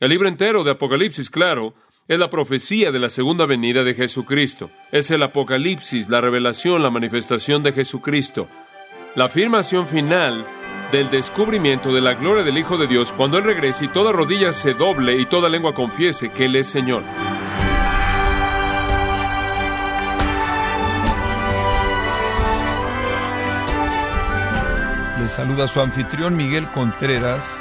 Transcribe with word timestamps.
El 0.00 0.08
libro 0.08 0.28
entero 0.28 0.64
de 0.64 0.70
Apocalipsis, 0.70 1.28
claro, 1.28 1.74
es 2.08 2.18
la 2.18 2.30
profecía 2.30 2.90
de 2.90 2.98
la 2.98 3.10
segunda 3.10 3.44
venida 3.44 3.84
de 3.84 3.92
Jesucristo. 3.92 4.70
Es 4.92 5.10
el 5.10 5.22
Apocalipsis, 5.22 6.08
la 6.08 6.22
revelación, 6.22 6.82
la 6.82 6.88
manifestación 6.88 7.62
de 7.62 7.72
Jesucristo. 7.72 8.48
La 9.14 9.26
afirmación 9.26 9.86
final 9.86 10.46
del 10.90 11.10
descubrimiento 11.10 11.92
de 11.92 12.00
la 12.00 12.14
gloria 12.14 12.42
del 12.42 12.56
Hijo 12.56 12.78
de 12.78 12.86
Dios 12.86 13.12
cuando 13.12 13.36
Él 13.36 13.44
regrese 13.44 13.84
y 13.84 13.88
toda 13.88 14.10
rodilla 14.10 14.52
se 14.52 14.72
doble 14.72 15.20
y 15.20 15.26
toda 15.26 15.50
lengua 15.50 15.74
confiese 15.74 16.30
que 16.30 16.46
Él 16.46 16.56
es 16.56 16.68
Señor. 16.68 17.02
Le 25.20 25.28
saluda 25.28 25.68
su 25.68 25.78
anfitrión 25.78 26.38
Miguel 26.38 26.70
Contreras, 26.70 27.54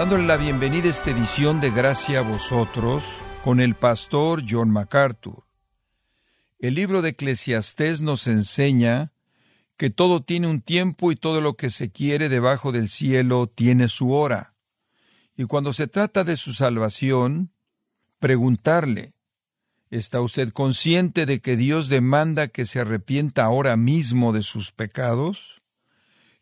dándole 0.00 0.24
la 0.24 0.38
bienvenida 0.38 0.86
a 0.86 0.88
esta 0.92 1.10
edición 1.10 1.60
de 1.60 1.70
Gracia 1.70 2.20
a 2.20 2.22
vosotros 2.22 3.04
con 3.44 3.60
el 3.60 3.74
pastor 3.74 4.42
John 4.48 4.70
MacArthur. 4.70 5.44
El 6.58 6.76
libro 6.76 7.02
de 7.02 7.10
Eclesiastés 7.10 8.00
nos 8.00 8.26
enseña 8.26 9.12
que 9.76 9.90
todo 9.90 10.22
tiene 10.22 10.46
un 10.46 10.62
tiempo 10.62 11.12
y 11.12 11.16
todo 11.16 11.42
lo 11.42 11.52
que 11.52 11.68
se 11.68 11.90
quiere 11.92 12.30
debajo 12.30 12.72
del 12.72 12.88
cielo 12.88 13.46
tiene 13.46 13.88
su 13.88 14.14
hora. 14.14 14.54
Y 15.36 15.44
cuando 15.44 15.74
se 15.74 15.86
trata 15.86 16.24
de 16.24 16.38
su 16.38 16.54
salvación, 16.54 17.52
preguntarle, 18.18 19.12
¿está 19.90 20.22
usted 20.22 20.50
consciente 20.54 21.26
de 21.26 21.42
que 21.42 21.58
Dios 21.58 21.90
demanda 21.90 22.48
que 22.48 22.64
se 22.64 22.80
arrepienta 22.80 23.44
ahora 23.44 23.76
mismo 23.76 24.32
de 24.32 24.40
sus 24.40 24.72
pecados? 24.72 25.59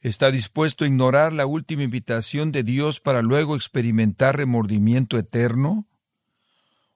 ¿Está 0.01 0.30
dispuesto 0.30 0.84
a 0.84 0.87
ignorar 0.87 1.33
la 1.33 1.47
última 1.47 1.83
invitación 1.83 2.52
de 2.52 2.62
Dios 2.62 3.01
para 3.01 3.20
luego 3.20 3.57
experimentar 3.57 4.37
remordimiento 4.37 5.19
eterno? 5.19 5.88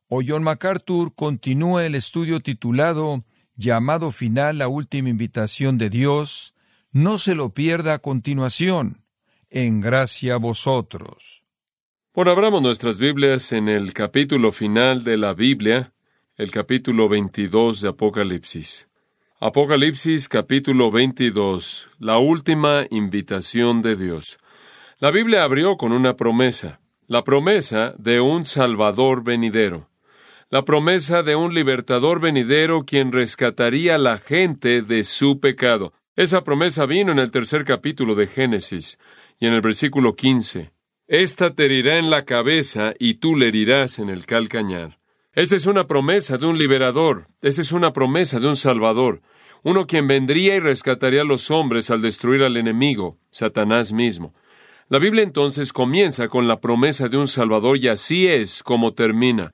O 0.06 0.23
John 0.25 0.45
MacArthur 0.45 1.15
continúa 1.15 1.84
el 1.84 1.97
estudio 1.97 2.39
titulado 2.41 3.25
llamado 3.56 4.12
final, 4.12 4.59
la 4.59 4.69
última 4.69 5.09
invitación 5.09 5.78
de 5.78 5.91
Dios, 5.91 6.55
no 6.92 7.19
se 7.19 7.34
lo 7.34 7.55
pierda 7.55 7.94
a 7.94 7.98
continuación. 7.98 8.98
En 9.50 9.81
gracia 9.81 10.34
a 10.34 10.39
vosotros. 10.39 11.42
Bueno, 12.14 12.31
abramos 12.31 12.62
nuestras 12.62 12.98
Biblias 12.98 13.53
en 13.53 13.69
el 13.69 13.92
capítulo 13.92 14.50
final 14.53 15.05
de 15.05 15.19
la 15.19 15.34
Biblia, 15.34 15.92
el 16.37 16.50
capítulo 16.50 17.09
22 17.09 17.83
de 17.83 17.89
Apocalipsis. 17.89 18.89
Apocalipsis 19.44 20.28
capítulo 20.28 20.92
22, 20.92 21.90
la 21.98 22.18
última 22.18 22.84
invitación 22.90 23.82
de 23.82 23.96
Dios. 23.96 24.38
La 25.00 25.10
Biblia 25.10 25.42
abrió 25.42 25.76
con 25.76 25.90
una 25.90 26.14
promesa, 26.14 26.78
la 27.08 27.24
promesa 27.24 27.92
de 27.98 28.20
un 28.20 28.44
Salvador 28.44 29.24
venidero 29.24 29.90
la 30.48 30.64
promesa 30.64 31.24
de 31.24 31.34
un 31.34 31.54
libertador 31.54 32.20
venidero 32.20 32.84
quien 32.84 33.10
rescataría 33.10 33.96
a 33.96 33.98
la 33.98 34.18
gente 34.18 34.82
de 34.82 35.02
su 35.02 35.40
pecado. 35.40 35.92
Esa 36.14 36.44
promesa 36.44 36.86
vino 36.86 37.10
en 37.10 37.18
el 37.18 37.32
tercer 37.32 37.64
capítulo 37.64 38.14
de 38.14 38.28
Génesis 38.28 38.98
y 39.40 39.46
en 39.46 39.54
el 39.54 39.60
versículo 39.62 40.14
15. 40.14 40.70
Esta 41.08 41.54
te 41.54 41.64
herirá 41.64 41.96
en 41.96 42.10
la 42.10 42.26
cabeza 42.26 42.92
y 42.98 43.14
tú 43.14 43.34
le 43.34 43.48
herirás 43.48 43.98
en 43.98 44.08
el 44.08 44.24
calcañar. 44.24 45.02
Esa 45.34 45.56
es 45.56 45.64
una 45.64 45.86
promesa 45.86 46.36
de 46.36 46.44
un 46.44 46.58
liberador, 46.58 47.27
esa 47.41 47.62
es 47.62 47.72
una 47.72 47.94
promesa 47.94 48.38
de 48.38 48.48
un 48.48 48.56
salvador, 48.56 49.22
uno 49.62 49.86
quien 49.86 50.06
vendría 50.06 50.56
y 50.56 50.58
rescataría 50.58 51.22
a 51.22 51.25
los 51.25 51.50
hombres 51.50 51.91
al 51.91 52.02
destruir 52.02 52.42
al 52.42 52.58
enemigo, 52.58 53.16
Satanás 53.30 53.94
mismo. 53.94 54.34
La 54.91 54.98
Biblia 54.98 55.22
entonces 55.22 55.72
comienza 55.72 56.28
con 56.28 56.48
la 56.48 56.60
promesa 56.60 57.08
de 57.08 57.16
un 57.16 57.28
salvador 57.28 57.78
y 57.78 57.88
así 57.88 58.27
es 58.27 58.62
como 58.62 58.92
termina. 58.92 59.53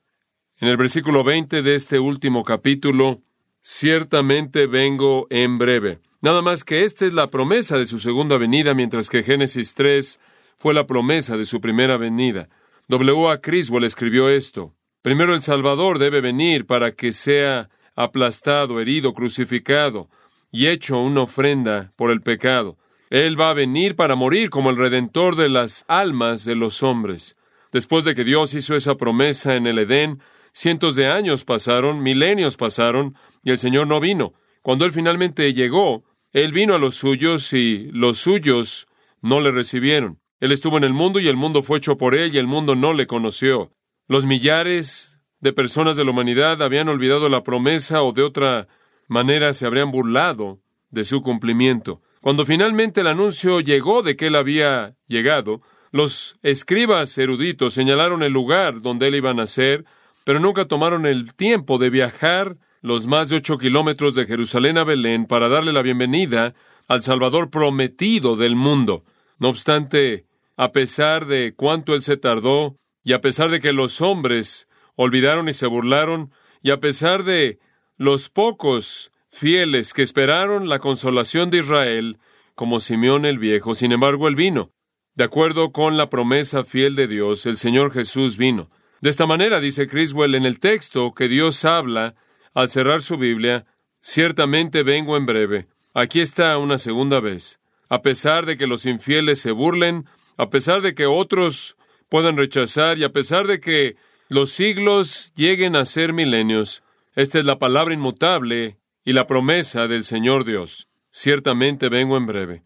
En 0.57 0.67
el 0.67 0.75
versículo 0.75 1.23
20 1.23 1.61
de 1.61 1.75
este 1.75 1.97
último 1.97 2.43
capítulo, 2.43 3.21
ciertamente 3.61 4.67
vengo 4.67 5.27
en 5.29 5.57
breve. 5.57 5.99
Nada 6.19 6.41
más 6.41 6.65
que 6.65 6.83
esta 6.83 7.05
es 7.05 7.13
la 7.13 7.29
promesa 7.29 7.77
de 7.77 7.85
su 7.85 7.99
segunda 7.99 8.37
venida, 8.37 8.73
mientras 8.73 9.09
que 9.09 9.23
Génesis 9.23 9.75
3 9.75 10.19
fue 10.57 10.73
la 10.73 10.85
promesa 10.85 11.37
de 11.37 11.45
su 11.45 11.61
primera 11.61 11.95
venida. 11.95 12.49
W. 12.89 13.29
A. 13.29 13.39
Criswell 13.39 13.85
escribió 13.85 14.27
esto. 14.27 14.73
Primero 15.01 15.33
el 15.33 15.41
Salvador 15.41 15.99
debe 15.99 16.21
venir 16.21 16.65
para 16.65 16.91
que 16.91 17.11
sea 17.11 17.69
aplastado, 17.95 18.79
herido, 18.79 19.13
crucificado 19.13 20.09
y 20.51 20.67
hecho 20.67 20.99
una 20.99 21.21
ofrenda 21.21 21.93
por 21.95 22.11
el 22.11 22.21
pecado. 22.21 22.77
Él 23.09 23.39
va 23.39 23.49
a 23.49 23.53
venir 23.53 23.95
para 23.95 24.15
morir 24.15 24.49
como 24.49 24.69
el 24.69 24.77
redentor 24.77 25.35
de 25.35 25.49
las 25.49 25.85
almas 25.87 26.45
de 26.45 26.55
los 26.55 26.83
hombres. 26.83 27.35
Después 27.71 28.03
de 28.05 28.15
que 28.15 28.23
Dios 28.23 28.53
hizo 28.53 28.75
esa 28.75 28.95
promesa 28.95 29.55
en 29.55 29.67
el 29.67 29.79
Edén, 29.79 30.21
Cientos 30.51 30.95
de 30.95 31.07
años 31.07 31.45
pasaron, 31.45 32.01
milenios 32.01 32.57
pasaron, 32.57 33.15
y 33.43 33.51
el 33.51 33.57
Señor 33.57 33.87
no 33.87 33.99
vino. 33.99 34.33
Cuando 34.61 34.85
Él 34.85 34.91
finalmente 34.91 35.53
llegó, 35.53 36.03
Él 36.33 36.51
vino 36.51 36.75
a 36.75 36.79
los 36.79 36.95
suyos 36.95 37.53
y 37.53 37.89
los 37.91 38.17
suyos 38.17 38.87
no 39.21 39.39
le 39.39 39.51
recibieron. 39.51 40.19
Él 40.39 40.51
estuvo 40.51 40.77
en 40.77 40.83
el 40.83 40.93
mundo 40.93 41.19
y 41.19 41.27
el 41.27 41.35
mundo 41.35 41.61
fue 41.61 41.77
hecho 41.77 41.97
por 41.97 42.15
Él 42.15 42.33
y 42.33 42.39
el 42.39 42.47
mundo 42.47 42.75
no 42.75 42.93
le 42.93 43.07
conoció. 43.07 43.71
Los 44.09 44.25
millares 44.25 45.19
de 45.39 45.53
personas 45.53 45.95
de 45.95 46.03
la 46.03 46.09
humanidad 46.09 46.63
habían 46.63 46.89
olvidado 46.89 47.29
la 47.29 47.43
promesa 47.43 48.01
o 48.01 48.11
de 48.11 48.23
otra 48.23 48.67
manera 49.07 49.53
se 49.53 49.67
habrían 49.67 49.91
burlado 49.91 50.59
de 50.89 51.03
su 51.03 51.21
cumplimiento. 51.21 52.01
Cuando 52.19 52.43
finalmente 52.43 53.01
el 53.01 53.07
anuncio 53.07 53.59
llegó 53.59 54.01
de 54.01 54.15
que 54.15 54.25
Él 54.25 54.35
había 54.35 54.95
llegado, 55.05 55.61
los 55.91 56.39
escribas 56.41 57.15
eruditos 57.19 57.75
señalaron 57.75 58.23
el 58.23 58.33
lugar 58.33 58.81
donde 58.81 59.09
Él 59.09 59.15
iba 59.15 59.29
a 59.29 59.35
nacer, 59.35 59.85
pero 60.23 60.39
nunca 60.39 60.65
tomaron 60.65 61.05
el 61.05 61.35
tiempo 61.35 61.77
de 61.77 61.91
viajar 61.91 62.57
los 62.81 63.05
más 63.05 63.29
de 63.29 63.35
ocho 63.35 63.59
kilómetros 63.59 64.15
de 64.15 64.25
Jerusalén 64.25 64.79
a 64.79 64.85
Belén 64.85 65.27
para 65.27 65.49
darle 65.49 65.71
la 65.71 65.83
bienvenida 65.83 66.55
al 66.87 67.03
Salvador 67.03 67.51
prometido 67.51 68.35
del 68.35 68.55
mundo. 68.55 69.03
No 69.37 69.49
obstante, 69.49 70.25
a 70.57 70.71
pesar 70.71 71.27
de 71.27 71.53
cuánto 71.55 71.93
él 71.93 72.01
se 72.01 72.17
tardó, 72.17 72.79
y 73.09 73.13
a 73.13 73.21
pesar 73.21 73.49
de 73.49 73.59
que 73.59 73.73
los 73.73 74.01
hombres 74.01 74.67
olvidaron 74.95 75.49
y 75.49 75.53
se 75.53 75.65
burlaron, 75.65 76.31
y 76.61 76.69
a 76.69 76.79
pesar 76.79 77.23
de 77.23 77.57
los 77.97 78.29
pocos 78.29 79.11
fieles 79.31 79.95
que 79.95 80.03
esperaron 80.03 80.69
la 80.69 80.77
consolación 80.77 81.49
de 81.49 81.57
Israel, 81.57 82.19
como 82.53 82.79
Simeón 82.79 83.25
el 83.25 83.39
Viejo, 83.39 83.73
sin 83.73 83.93
embargo 83.93 84.27
él 84.27 84.35
vino. 84.35 84.69
De 85.15 85.23
acuerdo 85.23 85.71
con 85.71 85.97
la 85.97 86.11
promesa 86.11 86.63
fiel 86.63 86.95
de 86.95 87.07
Dios, 87.07 87.47
el 87.47 87.57
Señor 87.57 87.91
Jesús 87.91 88.37
vino. 88.37 88.69
De 89.01 89.09
esta 89.09 89.25
manera, 89.25 89.59
dice 89.59 89.87
Criswell 89.87 90.35
en 90.35 90.45
el 90.45 90.59
texto 90.59 91.15
que 91.15 91.27
Dios 91.27 91.65
habla 91.65 92.13
al 92.53 92.69
cerrar 92.69 93.01
su 93.01 93.17
Biblia, 93.17 93.65
ciertamente 94.01 94.83
vengo 94.83 95.17
en 95.17 95.25
breve. 95.25 95.67
Aquí 95.95 96.19
está 96.19 96.55
una 96.59 96.77
segunda 96.77 97.19
vez. 97.19 97.59
A 97.89 98.03
pesar 98.03 98.45
de 98.45 98.55
que 98.55 98.67
los 98.67 98.85
infieles 98.85 99.41
se 99.41 99.51
burlen, 99.51 100.05
a 100.37 100.51
pesar 100.51 100.83
de 100.83 100.93
que 100.93 101.07
otros 101.07 101.75
puedan 102.09 102.37
rechazar 102.37 102.97
y 102.97 103.03
a 103.03 103.11
pesar 103.11 103.47
de 103.47 103.59
que 103.59 103.95
los 104.27 104.51
siglos 104.51 105.31
lleguen 105.35 105.75
a 105.75 105.85
ser 105.85 106.13
milenios, 106.13 106.83
esta 107.15 107.39
es 107.39 107.45
la 107.45 107.59
palabra 107.59 107.93
inmutable 107.93 108.77
y 109.05 109.13
la 109.13 109.27
promesa 109.27 109.87
del 109.87 110.03
Señor 110.03 110.45
Dios. 110.45 110.87
Ciertamente 111.11 111.89
vengo 111.89 112.17
en 112.17 112.25
breve. 112.25 112.63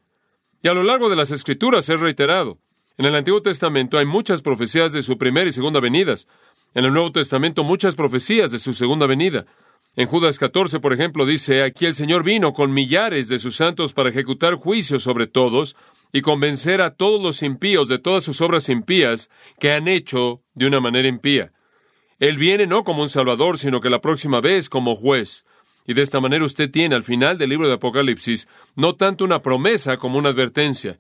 Y 0.62 0.68
a 0.68 0.74
lo 0.74 0.84
largo 0.84 1.10
de 1.10 1.16
las 1.16 1.32
Escrituras 1.32 1.88
es 1.90 2.00
reiterado. 2.00 2.58
En 2.98 3.06
el 3.06 3.16
Antiguo 3.16 3.42
Testamento 3.42 3.98
hay 3.98 4.06
muchas 4.06 4.42
profecías 4.42 4.94
de 4.94 5.02
su 5.02 5.18
primera 5.18 5.50
y 5.50 5.54
segunda 5.54 5.80
venidas. 5.80 6.28
En 6.74 6.86
el 6.86 6.94
Nuevo 6.94 7.12
Testamento 7.12 7.64
muchas 7.64 7.96
profecías 7.96 8.52
de 8.52 8.60
su 8.60 8.74
segunda 8.74 9.08
venida. 9.08 9.46
En 9.96 10.08
Judas 10.08 10.40
14, 10.40 10.80
por 10.80 10.92
ejemplo, 10.92 11.26
dice, 11.26 11.64
aquí 11.64 11.86
el 11.86 11.96
Señor 11.96 12.24
vino 12.24 12.54
con 12.54 12.74
millares 12.74 13.30
de 13.30 13.40
sus 13.40 13.56
santos 13.56 13.94
para 13.94 14.10
ejecutar 14.10 14.56
juicio 14.56 15.00
sobre 15.00 15.28
todos 15.28 15.76
y 16.14 16.22
convencer 16.22 16.80
a 16.82 16.96
todos 16.96 17.22
los 17.22 17.42
impíos 17.42 17.90
de 17.90 17.98
todas 17.98 18.24
sus 18.24 18.40
obras 18.40 18.70
impías 18.70 19.30
que 19.60 19.74
han 19.74 19.88
hecho 19.88 20.42
de 20.54 20.68
una 20.68 20.80
manera 20.80 21.08
impía. 21.08 21.52
Él 22.20 22.38
viene 22.38 22.68
no 22.68 22.84
como 22.84 23.02
un 23.02 23.10
salvador, 23.10 23.58
sino 23.58 23.82
que 23.82 23.90
la 23.90 24.00
próxima 24.00 24.40
vez 24.40 24.70
como 24.70 24.96
juez. 24.96 25.44
Y 25.86 25.96
de 25.96 26.04
esta 26.04 26.22
manera 26.22 26.46
usted 26.46 26.72
tiene 26.72 26.96
al 26.96 27.04
final 27.04 27.38
del 27.38 27.50
libro 27.50 27.68
de 27.68 27.74
Apocalipsis 27.74 28.48
no 28.76 28.96
tanto 28.96 29.26
una 29.26 29.42
promesa 29.42 29.98
como 29.98 30.20
una 30.20 30.30
advertencia. 30.30 31.00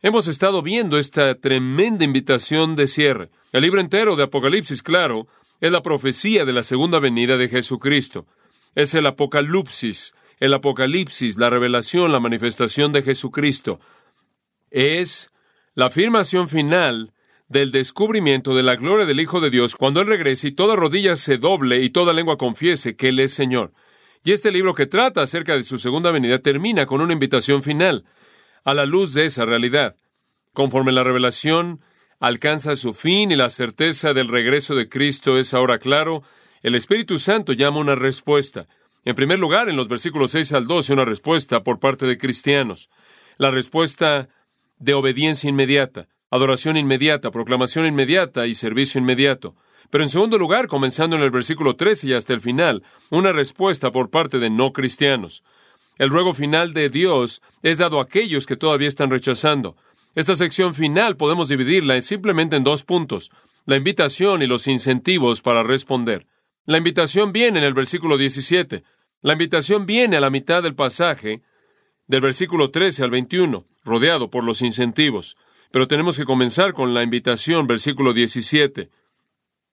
Hemos 0.00 0.26
estado 0.28 0.62
viendo 0.62 0.98
esta 0.98 1.34
tremenda 1.36 2.04
invitación 2.04 2.74
de 2.74 2.86
cierre. 2.86 3.30
El 3.52 3.62
libro 3.62 3.80
entero 3.80 4.16
de 4.16 4.24
Apocalipsis, 4.24 4.82
claro, 4.82 5.28
es 5.60 5.70
la 5.70 5.82
profecía 5.82 6.44
de 6.44 6.52
la 6.52 6.62
segunda 6.62 6.98
venida 6.98 7.36
de 7.36 7.48
Jesucristo. 7.48 8.26
Es 8.74 8.94
el 8.94 9.06
Apocalipsis, 9.06 10.14
el 10.40 10.52
Apocalipsis, 10.54 11.36
la 11.36 11.50
revelación, 11.50 12.12
la 12.12 12.20
manifestación 12.20 12.92
de 12.92 13.02
Jesucristo. 13.02 13.78
Es 14.74 15.30
la 15.76 15.86
afirmación 15.86 16.48
final 16.48 17.12
del 17.46 17.70
descubrimiento 17.70 18.56
de 18.56 18.64
la 18.64 18.74
gloria 18.74 19.06
del 19.06 19.20
Hijo 19.20 19.40
de 19.40 19.50
Dios 19.50 19.76
cuando 19.76 20.00
Él 20.00 20.08
regrese 20.08 20.48
y 20.48 20.52
toda 20.52 20.74
rodilla 20.74 21.14
se 21.14 21.38
doble 21.38 21.84
y 21.84 21.90
toda 21.90 22.12
lengua 22.12 22.36
confiese 22.36 22.96
que 22.96 23.10
Él 23.10 23.20
es 23.20 23.32
Señor. 23.32 23.72
Y 24.24 24.32
este 24.32 24.50
libro 24.50 24.74
que 24.74 24.86
trata 24.86 25.22
acerca 25.22 25.54
de 25.54 25.62
su 25.62 25.78
segunda 25.78 26.10
venida 26.10 26.40
termina 26.40 26.86
con 26.86 27.00
una 27.00 27.12
invitación 27.12 27.62
final 27.62 28.04
a 28.64 28.74
la 28.74 28.84
luz 28.84 29.14
de 29.14 29.26
esa 29.26 29.44
realidad. 29.44 29.94
Conforme 30.52 30.90
la 30.90 31.04
revelación 31.04 31.80
alcanza 32.18 32.74
su 32.74 32.94
fin 32.94 33.30
y 33.30 33.36
la 33.36 33.50
certeza 33.50 34.12
del 34.12 34.26
regreso 34.26 34.74
de 34.74 34.88
Cristo 34.88 35.38
es 35.38 35.54
ahora 35.54 35.78
claro, 35.78 36.24
el 36.62 36.74
Espíritu 36.74 37.18
Santo 37.18 37.52
llama 37.52 37.78
una 37.78 37.94
respuesta. 37.94 38.66
En 39.04 39.14
primer 39.14 39.38
lugar, 39.38 39.68
en 39.68 39.76
los 39.76 39.86
versículos 39.86 40.32
6 40.32 40.52
al 40.52 40.66
12, 40.66 40.94
una 40.94 41.04
respuesta 41.04 41.62
por 41.62 41.78
parte 41.78 42.06
de 42.06 42.18
cristianos. 42.18 42.90
La 43.38 43.52
respuesta 43.52 44.28
de 44.84 44.92
obediencia 44.92 45.48
inmediata, 45.48 46.08
adoración 46.30 46.76
inmediata, 46.76 47.30
proclamación 47.30 47.86
inmediata 47.86 48.46
y 48.46 48.54
servicio 48.54 49.00
inmediato. 49.00 49.56
Pero 49.90 50.04
en 50.04 50.10
segundo 50.10 50.36
lugar, 50.36 50.66
comenzando 50.66 51.16
en 51.16 51.22
el 51.22 51.30
versículo 51.30 51.74
13 51.74 52.08
y 52.08 52.12
hasta 52.12 52.34
el 52.34 52.40
final, 52.40 52.82
una 53.10 53.32
respuesta 53.32 53.90
por 53.90 54.10
parte 54.10 54.38
de 54.38 54.50
no 54.50 54.72
cristianos. 54.72 55.42
El 55.96 56.10
ruego 56.10 56.34
final 56.34 56.74
de 56.74 56.90
Dios 56.90 57.40
es 57.62 57.78
dado 57.78 57.98
a 57.98 58.02
aquellos 58.02 58.46
que 58.46 58.56
todavía 58.56 58.88
están 58.88 59.10
rechazando. 59.10 59.76
Esta 60.14 60.34
sección 60.34 60.74
final 60.74 61.16
podemos 61.16 61.48
dividirla 61.48 62.00
simplemente 62.00 62.56
en 62.56 62.64
dos 62.64 62.84
puntos, 62.84 63.30
la 63.64 63.76
invitación 63.76 64.42
y 64.42 64.46
los 64.46 64.68
incentivos 64.68 65.40
para 65.40 65.62
responder. 65.62 66.26
La 66.66 66.76
invitación 66.76 67.32
viene 67.32 67.58
en 67.58 67.64
el 67.64 67.74
versículo 67.74 68.18
17. 68.18 68.82
La 69.22 69.32
invitación 69.32 69.86
viene 69.86 70.18
a 70.18 70.20
la 70.20 70.30
mitad 70.30 70.62
del 70.62 70.74
pasaje, 70.74 71.42
del 72.06 72.20
versículo 72.20 72.70
13 72.70 73.04
al 73.04 73.10
21, 73.10 73.66
rodeado 73.84 74.30
por 74.30 74.44
los 74.44 74.62
incentivos. 74.62 75.36
Pero 75.70 75.88
tenemos 75.88 76.16
que 76.16 76.24
comenzar 76.24 76.72
con 76.72 76.94
la 76.94 77.02
invitación, 77.02 77.66
versículo 77.66 78.12
17. 78.12 78.90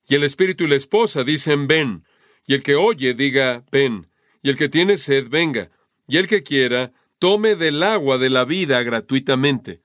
Y 0.08 0.16
el 0.16 0.24
espíritu 0.24 0.64
y 0.64 0.68
la 0.68 0.76
esposa 0.76 1.24
dicen, 1.24 1.68
ven. 1.68 2.06
Y 2.46 2.56
el 2.56 2.64
que 2.64 2.76
oye 2.76 3.14
diga, 3.14 3.64
ven. 3.72 4.10
Y 4.42 4.50
el 4.50 4.58
que 4.58 4.70
tiene 4.70 4.98
sed, 4.98 5.28
venga 5.30 5.70
y 6.12 6.18
el 6.18 6.28
que 6.28 6.44
quiera, 6.44 6.92
tome 7.20 7.56
del 7.56 7.82
agua 7.84 8.18
de 8.18 8.30
la 8.30 8.44
vida 8.44 8.84
gratuitamente. 8.84 9.82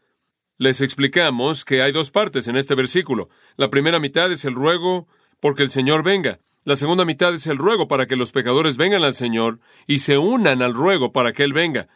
Les 0.58 0.81
explicamos 0.81 1.64
que 1.64 1.81
hay 1.81 1.93
dos 1.93 2.10
partes 2.10 2.48
en 2.48 2.56
este 2.56 2.75
versículo. 2.75 3.28
La 3.56 3.70
primera 3.70 4.00
mitad 4.00 4.32
es 4.32 4.44
el 4.44 4.54
ruego 4.54 5.06
porque 5.38 5.62
el 5.62 5.70
Señor 5.70 6.02
venga. 6.02 6.40
La 6.64 6.75
segunda 6.75 7.04
mitad 7.04 7.32
es 7.32 7.46
el 7.46 7.58
ruego 7.58 7.87
para 7.87 8.06
que 8.06 8.16
los 8.16 8.32
pecadores 8.32 8.76
vengan 8.76 9.04
al 9.04 9.14
Señor 9.14 9.60
y 9.87 9.98
se 9.98 10.19
unan 10.19 10.62
al 10.62 10.75
ruego 10.75 11.12
para 11.12 11.32
que 11.32 11.44
Él 11.44 11.52
venga. 11.52 11.87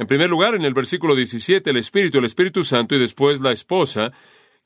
En 0.00 0.06
primer 0.06 0.30
lugar, 0.30 0.54
en 0.54 0.64
el 0.64 0.72
versículo 0.72 1.14
17, 1.14 1.68
el 1.68 1.76
Espíritu, 1.76 2.16
el 2.16 2.24
Espíritu 2.24 2.64
Santo 2.64 2.94
y 2.94 2.98
después 2.98 3.42
la 3.42 3.52
esposa, 3.52 4.12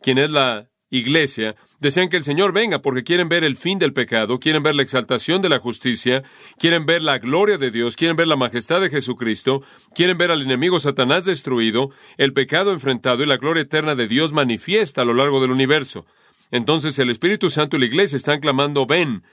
quien 0.01 0.19
es 0.19 0.31
la 0.31 0.69
iglesia, 0.91 1.57
desean 1.81 2.09
que 2.09 2.17
el 2.17 2.23
Señor 2.23 2.53
venga 2.53 2.81
porque 2.81 3.03
quieren 3.03 3.29
ver 3.29 3.43
el 3.43 3.57
fin 3.57 3.81
del 3.81 3.93
pecado, 3.93 4.39
quieren 4.39 4.63
ver 4.63 4.77
la 4.77 4.85
exaltación 4.85 5.43
de 5.43 5.49
la 5.49 5.59
justicia, 5.59 6.23
quieren 6.57 6.87
ver 6.87 7.03
la 7.03 7.19
gloria 7.19 7.59
de 7.59 7.73
Dios, 7.73 7.97
quieren 7.97 8.17
ver 8.17 8.29
la 8.29 8.37
majestad 8.37 8.81
de 8.81 8.91
Jesucristo, 8.91 9.65
quieren 9.93 10.17
ver 10.19 10.31
al 10.31 10.41
enemigo 10.41 10.79
Satanás 10.79 11.25
destruido, 11.25 11.91
el 12.17 12.33
pecado 12.33 12.71
enfrentado 12.71 13.25
y 13.25 13.27
la 13.27 13.37
gloria 13.37 13.65
eterna 13.65 13.97
de 13.97 14.07
Dios 14.07 14.33
manifiesta 14.33 15.03
a 15.03 15.05
lo 15.05 15.15
largo 15.15 15.41
del 15.41 15.51
universo. 15.51 16.07
Entonces 16.53 16.97
el 17.01 17.11
Espíritu 17.11 17.51
Santo 17.51 17.77
y 17.77 17.81
la 17.81 17.87
iglesia 17.87 18.15
están 18.15 18.39
clamando, 18.39 18.87
ven. 18.87 19.25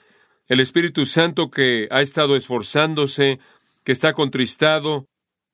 El 0.48 0.62
Espíritu 0.62 1.06
Santo 1.06 1.52
que 1.52 1.88
ha 1.92 2.02
estado 2.02 2.36
esforzándose, 2.36 3.38
que 3.84 3.92
está 3.92 4.14
contristado, 4.14 5.06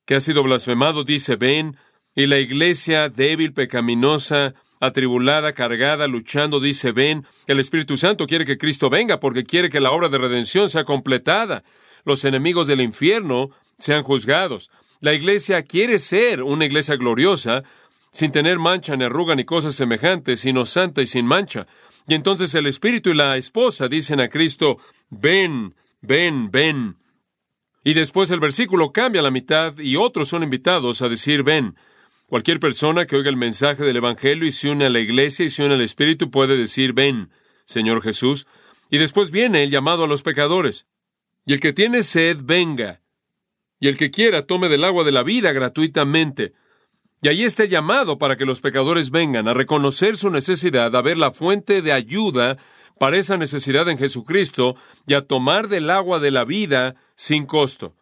que 0.08 0.14
ha 0.14 0.20
sido 0.20 0.42
blasfemado, 0.42 1.04
dice, 1.04 1.36
ven. 1.36 1.76
Y 2.14 2.28
la 2.28 2.38
iglesia 2.38 3.10
débil, 3.10 3.52
pecaminosa, 3.52 4.54
atribulada, 4.80 5.52
cargada, 5.52 6.06
luchando, 6.06 6.60
dice, 6.60 6.92
ven, 6.92 7.26
el 7.46 7.60
Espíritu 7.60 7.98
Santo 7.98 8.26
quiere 8.26 8.46
que 8.46 8.56
Cristo 8.56 8.88
venga 8.88 9.20
porque 9.20 9.44
quiere 9.44 9.68
que 9.68 9.80
la 9.80 9.90
obra 9.90 10.08
de 10.08 10.16
redención 10.16 10.70
sea 10.70 10.84
completada, 10.84 11.62
los 12.06 12.24
enemigos 12.24 12.68
del 12.68 12.80
infierno 12.80 13.50
sean 13.78 14.02
juzgados. 14.02 14.70
La 15.00 15.12
iglesia 15.12 15.62
quiere 15.64 15.98
ser 15.98 16.42
una 16.42 16.64
iglesia 16.64 16.96
gloriosa, 16.96 17.62
sin 18.10 18.32
tener 18.32 18.58
mancha 18.58 18.96
ni 18.96 19.04
arruga 19.04 19.34
ni 19.34 19.44
cosas 19.44 19.74
semejantes, 19.74 20.40
sino 20.40 20.64
santa 20.64 21.02
y 21.02 21.06
sin 21.06 21.26
mancha. 21.26 21.66
Y 22.06 22.14
entonces 22.14 22.54
el 22.54 22.66
Espíritu 22.66 23.10
y 23.10 23.14
la 23.14 23.36
esposa 23.36 23.88
dicen 23.88 24.22
a 24.22 24.28
Cristo, 24.28 24.78
ven, 25.10 25.74
ven, 26.00 26.50
ven. 26.50 26.96
Y 27.88 27.94
después 27.94 28.30
el 28.30 28.38
versículo 28.38 28.92
cambia 28.92 29.22
a 29.22 29.24
la 29.24 29.30
mitad 29.30 29.78
y 29.78 29.96
otros 29.96 30.28
son 30.28 30.42
invitados 30.42 31.00
a 31.00 31.08
decir, 31.08 31.42
ven. 31.42 31.74
Cualquier 32.26 32.60
persona 32.60 33.06
que 33.06 33.16
oiga 33.16 33.30
el 33.30 33.38
mensaje 33.38 33.82
del 33.82 33.96
Evangelio 33.96 34.46
y 34.46 34.50
se 34.50 34.68
une 34.68 34.84
a 34.84 34.90
la 34.90 35.00
iglesia 35.00 35.46
y 35.46 35.48
se 35.48 35.64
une 35.64 35.72
al 35.72 35.80
Espíritu 35.80 36.30
puede 36.30 36.58
decir, 36.58 36.92
ven, 36.92 37.30
Señor 37.64 38.02
Jesús. 38.02 38.46
Y 38.90 38.98
después 38.98 39.30
viene 39.30 39.64
el 39.64 39.70
llamado 39.70 40.04
a 40.04 40.06
los 40.06 40.22
pecadores. 40.22 40.86
Y 41.46 41.54
el 41.54 41.60
que 41.60 41.72
tiene 41.72 42.02
sed, 42.02 42.36
venga. 42.42 43.00
Y 43.80 43.88
el 43.88 43.96
que 43.96 44.10
quiera, 44.10 44.42
tome 44.42 44.68
del 44.68 44.84
agua 44.84 45.02
de 45.02 45.12
la 45.12 45.22
vida 45.22 45.52
gratuitamente. 45.52 46.52
Y 47.22 47.28
ahí 47.28 47.42
está 47.42 47.62
el 47.62 47.70
llamado 47.70 48.18
para 48.18 48.36
que 48.36 48.44
los 48.44 48.60
pecadores 48.60 49.10
vengan 49.10 49.48
a 49.48 49.54
reconocer 49.54 50.18
su 50.18 50.28
necesidad, 50.28 50.94
a 50.94 51.00
ver 51.00 51.16
la 51.16 51.30
fuente 51.30 51.80
de 51.80 51.92
ayuda 51.92 52.58
para 53.00 53.16
esa 53.16 53.38
necesidad 53.38 53.88
en 53.88 53.96
Jesucristo 53.96 54.76
y 55.06 55.14
a 55.14 55.22
tomar 55.22 55.68
del 55.68 55.88
agua 55.88 56.18
de 56.18 56.32
la 56.32 56.44
vida 56.44 56.96
sin 57.18 57.46
costo. 57.46 57.94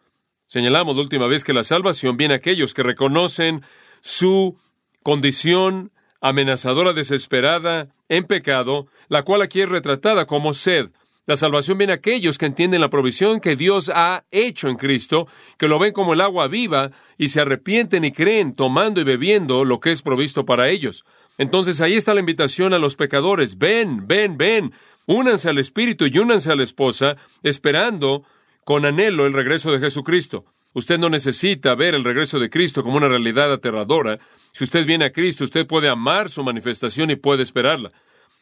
Señalamos 0.45 0.95
la 0.95 1.01
última 1.01 1.25
vez 1.25 1.43
que 1.43 1.51
la 1.51 1.63
salvación 1.63 2.17
viene 2.17 2.35
a 2.35 2.37
aquellos 2.37 2.75
que 2.75 2.83
reconocen 2.83 3.63
su 3.99 4.55
condición 5.01 5.91
amenazadora, 6.21 6.93
desesperada, 6.93 7.89
en 8.09 8.25
pecado, 8.25 8.85
la 9.09 9.23
cual 9.23 9.41
aquí 9.41 9.61
es 9.61 9.69
retratada 9.69 10.27
como 10.27 10.53
sed. 10.53 10.91
La 11.25 11.35
salvación 11.35 11.79
viene 11.79 11.93
a 11.93 11.95
aquellos 11.95 12.37
que 12.37 12.45
entienden 12.45 12.79
la 12.79 12.91
provisión 12.91 13.39
que 13.39 13.55
Dios 13.55 13.91
ha 13.93 14.23
hecho 14.29 14.69
en 14.69 14.77
Cristo, 14.77 15.27
que 15.57 15.67
lo 15.67 15.79
ven 15.79 15.93
como 15.93 16.13
el 16.13 16.21
agua 16.21 16.47
viva 16.47 16.91
y 17.17 17.29
se 17.29 17.41
arrepienten 17.41 18.05
y 18.05 18.11
creen 18.11 18.53
tomando 18.53 19.01
y 19.01 19.03
bebiendo 19.03 19.65
lo 19.65 19.79
que 19.79 19.91
es 19.91 20.03
provisto 20.03 20.45
para 20.45 20.69
ellos. 20.69 21.05
Entonces 21.39 21.81
ahí 21.81 21.95
está 21.95 22.13
la 22.13 22.19
invitación 22.19 22.71
a 22.71 22.79
los 22.79 22.95
pecadores. 22.95 23.57
Ven, 23.57 24.07
ven, 24.07 24.37
ven. 24.37 24.73
Únanse 25.07 25.49
al 25.49 25.57
Espíritu 25.57 26.05
y 26.05 26.19
únanse 26.19 26.51
a 26.51 26.55
la 26.55 26.63
esposa, 26.63 27.17
esperando 27.41 28.23
con 28.67 28.85
anhelo 28.85 29.25
el 29.25 29.31
regreso 29.31 29.71
de 29.71 29.79
Jesucristo. 29.79 30.43
Usted 30.73 30.99
no 30.99 31.07
necesita 31.09 31.73
ver 31.73 31.95
el 31.95 32.03
regreso 32.03 32.37
de 32.37 32.49
Cristo 32.49 32.83
como 32.83 32.97
una 32.97 33.07
realidad 33.07 33.49
aterradora. 33.53 34.19
Si 34.51 34.65
usted 34.65 34.85
viene 34.85 35.05
a 35.05 35.13
Cristo, 35.13 35.45
usted 35.45 35.65
puede 35.65 35.87
amar 35.87 36.29
su 36.29 36.43
manifestación 36.43 37.09
y 37.09 37.15
puede 37.15 37.43
esperarla. 37.43 37.93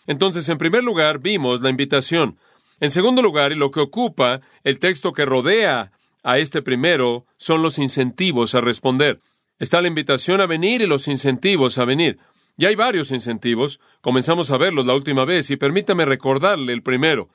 Entonces, 0.07 0.49
en 0.49 0.57
primer 0.57 0.83
lugar, 0.83 1.19
vimos 1.19 1.61
la 1.61 1.69
invitación. 1.69 2.39
En 2.79 2.89
segundo 2.89 3.21
lugar, 3.21 3.51
y 3.51 3.55
lo 3.55 3.69
que 3.69 3.81
ocupa 3.81 4.41
el 4.63 4.79
texto 4.79 5.13
que 5.13 5.25
rodea 5.25 5.91
a 6.23 6.39
este 6.39 6.63
primero, 6.63 7.27
son 7.37 7.61
los 7.61 7.77
incentivos 7.77 8.55
a 8.55 8.61
responder. 8.61 9.19
Está 9.59 9.79
la 9.79 9.89
invitación 9.89 10.41
a 10.41 10.47
venir 10.47 10.81
y 10.81 10.87
los 10.87 11.07
incentivos 11.07 11.77
a 11.77 11.85
venir. 11.85 12.17
Y 12.57 12.65
hay 12.65 12.73
varios 12.73 13.11
incentivos. 13.11 13.79
Comenzamos 14.01 14.49
a 14.49 14.57
verlos 14.57 14.87
la 14.87 14.95
última 14.95 15.23
vez 15.23 15.51
y 15.51 15.57
permítame 15.57 16.03
recordarle 16.03 16.73
el 16.73 16.81
primero. 16.81 17.29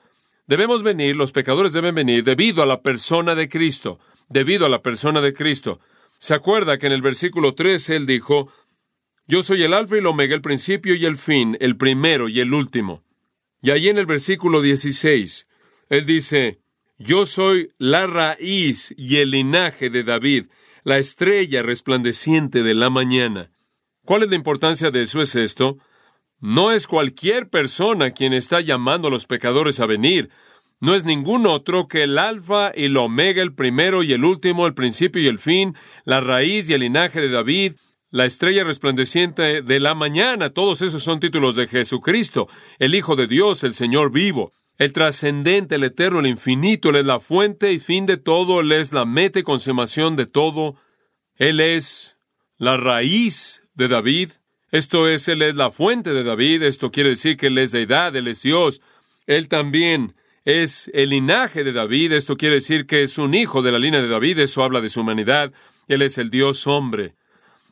Debemos 0.51 0.83
venir, 0.83 1.15
los 1.15 1.31
pecadores 1.31 1.71
deben 1.71 1.95
venir 1.95 2.25
debido 2.25 2.61
a 2.61 2.65
la 2.65 2.81
persona 2.81 3.35
de 3.35 3.47
Cristo 3.47 3.99
debido 4.27 4.65
a 4.65 4.69
la 4.69 4.81
persona 4.81 5.21
de 5.21 5.33
Cristo. 5.33 5.79
¿Se 6.17 6.33
acuerda 6.33 6.77
que 6.77 6.87
en 6.87 6.91
el 6.91 7.01
versículo 7.01 7.55
3 7.55 7.89
él 7.91 8.05
dijo, 8.05 8.51
Yo 9.27 9.43
soy 9.43 9.63
el 9.63 9.73
alfa 9.73 9.95
y 9.95 9.99
el 9.99 10.07
omega, 10.07 10.35
el 10.35 10.41
principio 10.41 10.93
y 10.93 11.05
el 11.05 11.15
fin, 11.15 11.55
el 11.61 11.77
primero 11.77 12.27
y 12.27 12.41
el 12.41 12.53
último? 12.53 13.01
Y 13.61 13.71
ahí 13.71 13.87
en 13.87 13.97
el 13.97 14.05
versículo 14.05 14.61
16, 14.61 15.47
él 15.87 16.05
dice, 16.05 16.59
Yo 16.97 17.25
soy 17.25 17.71
la 17.77 18.05
raíz 18.05 18.93
y 18.97 19.19
el 19.19 19.31
linaje 19.31 19.89
de 19.89 20.03
David, 20.03 20.47
la 20.83 20.97
estrella 20.97 21.63
resplandeciente 21.63 22.61
de 22.61 22.73
la 22.73 22.89
mañana. 22.89 23.51
¿Cuál 24.03 24.23
es 24.23 24.29
la 24.29 24.35
importancia 24.35 24.91
de 24.91 25.03
eso? 25.03 25.21
Es 25.21 25.33
esto. 25.37 25.77
No 26.41 26.71
es 26.71 26.87
cualquier 26.87 27.49
persona 27.49 28.11
quien 28.11 28.33
está 28.33 28.61
llamando 28.61 29.07
a 29.07 29.11
los 29.11 29.27
pecadores 29.27 29.79
a 29.79 29.85
venir, 29.85 30.29
no 30.81 30.95
es 30.95 31.05
ningún 31.05 31.45
otro 31.45 31.87
que 31.87 32.01
el 32.03 32.17
alfa 32.17 32.71
y 32.75 32.85
el 32.85 32.97
omega, 32.97 33.43
el 33.43 33.53
primero 33.53 34.01
y 34.01 34.13
el 34.13 34.25
último, 34.25 34.65
el 34.65 34.73
principio 34.73 35.21
y 35.21 35.27
el 35.27 35.37
fin, 35.37 35.75
la 36.03 36.19
raíz 36.19 36.67
y 36.67 36.73
el 36.73 36.81
linaje 36.81 37.21
de 37.21 37.29
David, 37.29 37.73
la 38.09 38.25
estrella 38.25 38.63
resplandeciente 38.63 39.61
de 39.61 39.79
la 39.79 39.93
mañana, 39.93 40.49
todos 40.49 40.81
esos 40.81 41.03
son 41.03 41.19
títulos 41.19 41.55
de 41.55 41.67
Jesucristo, 41.67 42.47
el 42.79 42.95
Hijo 42.95 43.15
de 43.15 43.27
Dios, 43.27 43.63
el 43.63 43.75
Señor 43.75 44.11
vivo, 44.11 44.53
el 44.79 44.91
trascendente, 44.91 45.75
el 45.75 45.83
eterno, 45.83 46.19
el 46.19 46.25
infinito, 46.25 46.89
Él 46.89 46.95
es 46.95 47.05
la 47.05 47.19
fuente 47.19 47.71
y 47.71 47.79
fin 47.79 48.07
de 48.07 48.17
todo, 48.17 48.61
Él 48.61 48.71
es 48.71 48.91
la 48.91 49.05
meta 49.05 49.37
y 49.37 49.43
consumación 49.43 50.15
de 50.15 50.25
todo, 50.25 50.77
Él 51.35 51.59
es 51.59 52.17
la 52.57 52.77
raíz 52.77 53.61
de 53.75 53.87
David, 53.87 54.31
esto 54.71 55.07
es, 55.07 55.27
Él 55.27 55.41
es 55.41 55.55
la 55.55 55.71
fuente 55.71 56.11
de 56.11 56.23
David, 56.23 56.63
esto 56.63 56.91
quiere 56.91 57.09
decir 57.09 57.37
que 57.37 57.47
Él 57.47 57.57
es 57.57 57.71
deidad, 57.71 58.15
Él 58.15 58.27
es 58.27 58.41
Dios, 58.41 58.81
Él 59.27 59.47
también 59.47 60.15
es 60.45 60.89
el 60.93 61.09
linaje 61.09 61.63
de 61.63 61.71
David, 61.71 62.13
esto 62.13 62.35
quiere 62.35 62.55
decir 62.55 62.85
que 62.85 63.03
es 63.03 63.17
un 63.17 63.33
hijo 63.33 63.61
de 63.61 63.71
la 63.71 63.79
línea 63.79 64.01
de 64.01 64.07
David, 64.07 64.39
eso 64.39 64.63
habla 64.63 64.81
de 64.81 64.89
su 64.89 65.01
humanidad, 65.01 65.53
él 65.87 66.01
es 66.01 66.17
el 66.17 66.29
Dios 66.29 66.65
hombre. 66.67 67.15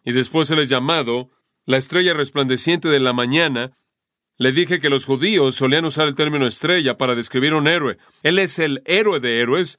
Y 0.03 0.11
después 0.11 0.49
él 0.51 0.59
es 0.59 0.69
llamado 0.69 1.29
la 1.65 1.77
estrella 1.77 2.13
resplandeciente 2.13 2.89
de 2.89 2.99
la 2.99 3.13
mañana. 3.13 3.71
Le 4.37 4.51
dije 4.51 4.79
que 4.79 4.89
los 4.89 5.05
judíos 5.05 5.55
solían 5.55 5.85
usar 5.85 6.07
el 6.07 6.15
término 6.15 6.45
estrella 6.45 6.97
para 6.97 7.15
describir 7.15 7.53
un 7.53 7.67
héroe. 7.67 7.97
Él 8.23 8.39
es 8.39 8.59
el 8.59 8.81
héroe 8.85 9.19
de 9.19 9.41
héroes, 9.41 9.77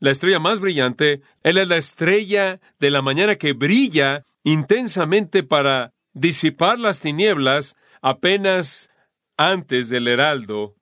la 0.00 0.10
estrella 0.10 0.40
más 0.40 0.58
brillante, 0.58 1.22
él 1.44 1.58
es 1.58 1.68
la 1.68 1.76
estrella 1.76 2.60
de 2.80 2.90
la 2.90 3.02
mañana 3.02 3.36
que 3.36 3.52
brilla 3.52 4.24
intensamente 4.42 5.44
para 5.44 5.92
disipar 6.12 6.78
las 6.78 7.00
tinieblas 7.00 7.76
apenas 8.00 8.90
antes 9.36 9.88
del 9.88 10.08
heraldo 10.08 10.76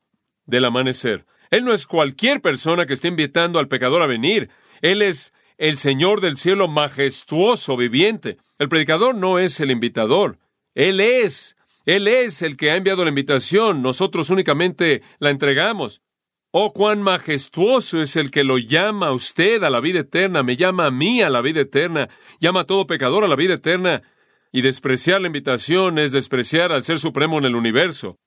del 0.46 0.64
amanecer. 0.64 1.26
Él 1.50 1.64
no 1.64 1.72
es 1.72 1.86
cualquier 1.86 2.40
persona 2.40 2.86
que 2.86 2.94
esté 2.94 3.08
invitando 3.08 3.58
al 3.58 3.68
pecador 3.68 4.02
a 4.02 4.06
venir. 4.06 4.50
Él 4.82 5.02
es 5.02 5.32
el 5.58 5.76
Señor 5.76 6.20
del 6.20 6.36
cielo 6.36 6.68
majestuoso, 6.68 7.76
viviente. 7.76 8.38
El 8.58 8.68
predicador 8.68 9.14
no 9.14 9.38
es 9.38 9.60
el 9.60 9.70
invitador. 9.70 10.38
Él 10.74 11.00
es. 11.00 11.56
Él 11.84 12.08
es 12.08 12.42
el 12.42 12.56
que 12.56 12.70
ha 12.70 12.76
enviado 12.76 13.04
la 13.04 13.10
invitación. 13.10 13.82
Nosotros 13.82 14.30
únicamente 14.30 15.02
la 15.18 15.30
entregamos. 15.30 16.02
Oh, 16.52 16.72
cuán 16.72 17.02
majestuoso 17.02 18.00
es 18.00 18.16
el 18.16 18.30
que 18.30 18.42
lo 18.42 18.58
llama 18.58 19.08
a 19.08 19.12
usted 19.12 19.62
a 19.62 19.70
la 19.70 19.80
vida 19.80 20.00
eterna, 20.00 20.42
me 20.42 20.56
llama 20.56 20.86
a 20.86 20.90
mí 20.90 21.22
a 21.22 21.30
la 21.30 21.42
vida 21.42 21.60
eterna, 21.60 22.08
llama 22.40 22.60
a 22.60 22.64
todo 22.64 22.88
pecador 22.88 23.24
a 23.24 23.28
la 23.28 23.36
vida 23.36 23.54
eterna. 23.54 24.02
Y 24.52 24.62
despreciar 24.62 25.20
la 25.20 25.28
invitación 25.28 25.98
es 25.98 26.12
despreciar 26.12 26.72
al 26.72 26.82
Ser 26.82 26.98
Supremo 26.98 27.38
en 27.38 27.44
el 27.44 27.54
universo. 27.54 28.18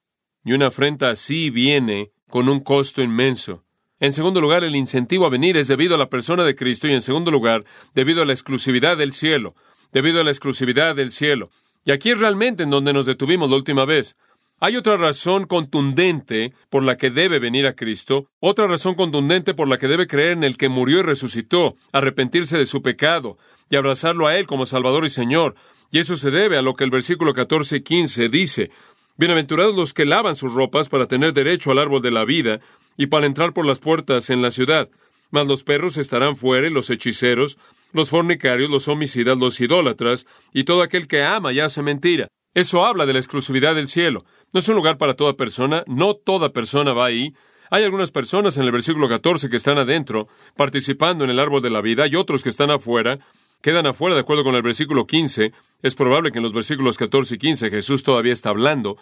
Y 0.45 0.53
una 0.53 0.67
afrenta 0.67 1.09
así 1.09 1.49
viene 1.49 2.11
con 2.29 2.49
un 2.49 2.61
costo 2.61 3.01
inmenso. 3.01 3.65
En 3.99 4.11
segundo 4.11 4.41
lugar, 4.41 4.63
el 4.63 4.75
incentivo 4.75 5.25
a 5.25 5.29
venir 5.29 5.57
es 5.57 5.67
debido 5.67 5.95
a 5.95 5.97
la 5.97 6.09
persona 6.09 6.43
de 6.43 6.55
Cristo 6.55 6.87
y 6.87 6.91
en 6.91 7.01
segundo 7.01 7.31
lugar, 7.31 7.63
debido 7.93 8.21
a 8.21 8.25
la 8.25 8.33
exclusividad 8.33 8.97
del 8.97 9.13
cielo, 9.13 9.55
debido 9.91 10.19
a 10.19 10.23
la 10.23 10.31
exclusividad 10.31 10.95
del 10.95 11.11
cielo. 11.11 11.49
Y 11.85 11.91
aquí 11.91 12.11
es 12.11 12.19
realmente 12.19 12.63
en 12.63 12.69
donde 12.69 12.93
nos 12.93 13.05
detuvimos 13.05 13.49
la 13.49 13.57
última 13.57 13.85
vez. 13.85 14.17
Hay 14.59 14.77
otra 14.77 14.95
razón 14.95 15.45
contundente 15.45 16.53
por 16.69 16.83
la 16.83 16.95
que 16.95 17.09
debe 17.09 17.39
venir 17.39 17.67
a 17.67 17.75
Cristo, 17.75 18.29
otra 18.39 18.67
razón 18.67 18.95
contundente 18.95 19.53
por 19.53 19.67
la 19.67 19.77
que 19.77 19.89
debe 19.89 20.07
creer 20.07 20.31
en 20.31 20.43
el 20.45 20.57
que 20.57 20.69
murió 20.69 20.99
y 20.99 21.03
resucitó, 21.03 21.75
arrepentirse 21.91 22.57
de 22.57 22.65
su 22.65 22.81
pecado 22.81 23.37
y 23.69 23.75
abrazarlo 23.75 24.27
a 24.27 24.37
Él 24.37 24.47
como 24.47 24.65
Salvador 24.65 25.03
y 25.05 25.09
Señor. 25.09 25.55
Y 25.91 25.99
eso 25.99 26.15
se 26.15 26.31
debe 26.31 26.57
a 26.57 26.61
lo 26.61 26.75
que 26.75 26.83
el 26.83 26.89
versículo 26.89 27.33
14 27.33 27.77
y 27.77 27.81
15 27.81 28.29
dice. 28.29 28.71
Bienaventurados 29.15 29.75
los 29.75 29.93
que 29.93 30.05
lavan 30.05 30.35
sus 30.35 30.53
ropas 30.53 30.89
para 30.89 31.05
tener 31.05 31.33
derecho 31.33 31.71
al 31.71 31.79
árbol 31.79 32.01
de 32.01 32.11
la 32.11 32.25
vida 32.25 32.59
y 32.97 33.07
para 33.07 33.25
entrar 33.25 33.53
por 33.53 33.65
las 33.65 33.79
puertas 33.79 34.29
en 34.29 34.41
la 34.41 34.51
ciudad. 34.51 34.89
Mas 35.29 35.47
los 35.47 35.63
perros 35.63 35.97
estarán 35.97 36.35
fuera 36.35 36.69
los 36.69 36.89
hechiceros, 36.89 37.57
los 37.91 38.09
fornicarios, 38.09 38.69
los 38.69 38.87
homicidas, 38.87 39.37
los 39.37 39.59
idólatras 39.61 40.25
y 40.51 40.63
todo 40.63 40.81
aquel 40.81 41.07
que 41.07 41.23
ama 41.23 41.53
y 41.53 41.59
hace 41.59 41.81
mentira. 41.81 42.27
Eso 42.53 42.85
habla 42.85 43.05
de 43.05 43.13
la 43.13 43.19
exclusividad 43.19 43.75
del 43.75 43.87
cielo. 43.87 44.25
No 44.51 44.59
es 44.59 44.69
un 44.69 44.75
lugar 44.75 44.97
para 44.97 45.15
toda 45.15 45.33
persona, 45.33 45.83
no 45.87 46.15
toda 46.15 46.49
persona 46.49 46.93
va 46.93 47.05
ahí. 47.05 47.33
Hay 47.71 47.83
algunas 47.83 48.11
personas 48.11 48.57
en 48.57 48.63
el 48.63 48.71
versículo 48.71 49.09
14 49.09 49.49
que 49.49 49.57
están 49.57 49.79
adentro, 49.79 50.27
participando 50.55 51.23
en 51.23 51.31
el 51.31 51.39
árbol 51.39 51.61
de 51.63 51.71
la 51.71 51.81
vida, 51.81 52.05
y 52.05 52.15
otros 52.15 52.43
que 52.43 52.49
están 52.49 52.69
afuera, 52.69 53.17
quedan 53.61 53.87
afuera 53.87 54.13
de 54.13 54.21
acuerdo 54.21 54.43
con 54.43 54.53
el 54.53 54.61
versículo 54.61 55.07
15. 55.07 55.51
Es 55.83 55.95
probable 55.95 56.31
que 56.31 56.39
en 56.39 56.43
los 56.43 56.53
versículos 56.53 56.97
14 56.97 57.35
y 57.35 57.37
15 57.37 57.69
Jesús 57.69 58.03
todavía 58.03 58.31
está 58.31 58.49
hablando, 58.49 58.97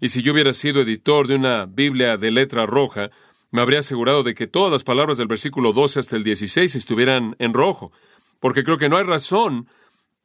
y 0.00 0.08
si 0.08 0.22
yo 0.22 0.32
hubiera 0.32 0.52
sido 0.52 0.80
editor 0.80 1.28
de 1.28 1.36
una 1.36 1.66
Biblia 1.66 2.16
de 2.16 2.30
letra 2.30 2.66
roja, 2.66 3.10
me 3.50 3.60
habría 3.60 3.80
asegurado 3.80 4.22
de 4.22 4.34
que 4.34 4.46
todas 4.46 4.72
las 4.72 4.84
palabras 4.84 5.18
del 5.18 5.28
versículo 5.28 5.72
12 5.72 6.00
hasta 6.00 6.16
el 6.16 6.24
16 6.24 6.74
estuvieran 6.74 7.36
en 7.38 7.52
rojo, 7.52 7.92
porque 8.40 8.64
creo 8.64 8.78
que 8.78 8.88
no 8.88 8.96
hay 8.96 9.04
razón 9.04 9.68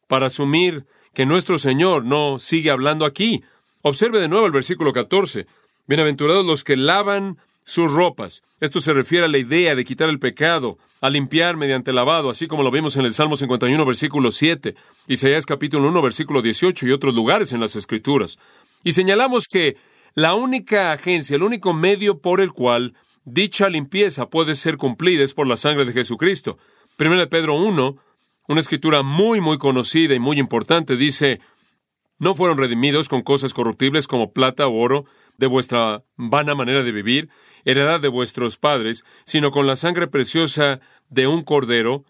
para 0.08 0.28
asumir 0.28 0.86
que 1.14 1.26
nuestro 1.26 1.58
Señor 1.58 2.06
no 2.06 2.40
sigue 2.40 2.72
hablando 2.72 3.06
aquí. 3.06 3.44
Observe 3.82 4.22
de 4.22 4.30
nuevo 4.30 4.46
el 4.46 4.52
versículo 4.54 4.94
14. 4.94 5.48
Bienaventurados 5.86 6.46
los 6.46 6.64
que 6.64 6.78
lavan 6.78 7.38
sus 7.70 7.92
ropas. 7.94 8.42
Esto 8.60 8.80
se 8.80 8.94
refiere 8.94 9.26
a 9.26 9.30
la 9.30 9.38
idea 9.38 9.76
de 9.76 9.86
quitar 9.86 10.10
el 10.10 10.18
pecado, 10.18 10.80
a 11.02 11.10
limpiar 11.10 11.56
mediante 11.56 11.94
lavado, 11.94 12.32
así 12.32 12.48
como 12.48 12.64
lo 12.64 12.72
vimos 12.72 12.98
en 12.98 13.06
el 13.06 13.14
Salmo 13.14 13.36
51, 13.36 13.86
versículo 13.86 14.32
7, 14.32 14.74
Isaías 15.08 15.46
capítulo 15.46 15.88
1, 15.90 16.02
versículo 16.02 16.42
18 16.42 16.88
y 16.88 16.92
otros 16.92 17.14
lugares 17.14 17.54
en 17.54 17.60
las 17.60 17.76
Escrituras. 17.76 18.40
Y 18.84 18.94
señalamos 18.94 19.48
que 19.48 19.78
la 20.16 20.34
única 20.34 20.92
agencia, 20.92 21.36
el 21.36 21.44
único 21.44 21.74
medio 21.74 22.20
por 22.20 22.42
el 22.42 22.54
cual 22.54 22.96
dicha 23.24 23.70
limpieza 23.70 24.30
puede 24.30 24.56
ser 24.56 24.78
cumplida 24.78 25.24
es 25.24 25.36
por 25.36 25.46
la 25.46 25.56
sangre 25.56 25.86
de 25.86 25.94
Jesucristo. 25.94 26.58
Primero 26.98 27.22
de 27.22 27.28
Pedro 27.28 27.54
1 27.54 27.98
una 28.48 28.62
escritura 28.62 29.04
muy, 29.04 29.42
muy 29.42 29.60
conocida 29.60 30.16
y 30.16 30.20
muy 30.20 30.40
importante 30.40 30.98
dice, 30.98 31.40
no 32.18 32.34
fueron 32.34 32.58
redimidos 32.58 33.08
con 33.08 33.22
cosas 33.22 33.54
corruptibles 33.54 34.08
como 34.08 34.34
plata 34.34 34.68
o 34.68 34.74
oro 34.74 35.06
de 35.38 35.46
vuestra 35.46 36.04
vana 36.18 36.56
manera 36.56 36.82
de 36.82 36.92
vivir, 36.92 37.30
heredad 37.66 38.00
de 38.00 38.08
vuestros 38.08 38.58
padres, 38.58 39.04
sino 39.26 39.52
con 39.52 39.68
la 39.68 39.76
sangre 39.76 40.08
preciosa 40.08 40.80
de 41.10 41.28
un 41.28 41.44
cordero, 41.44 42.06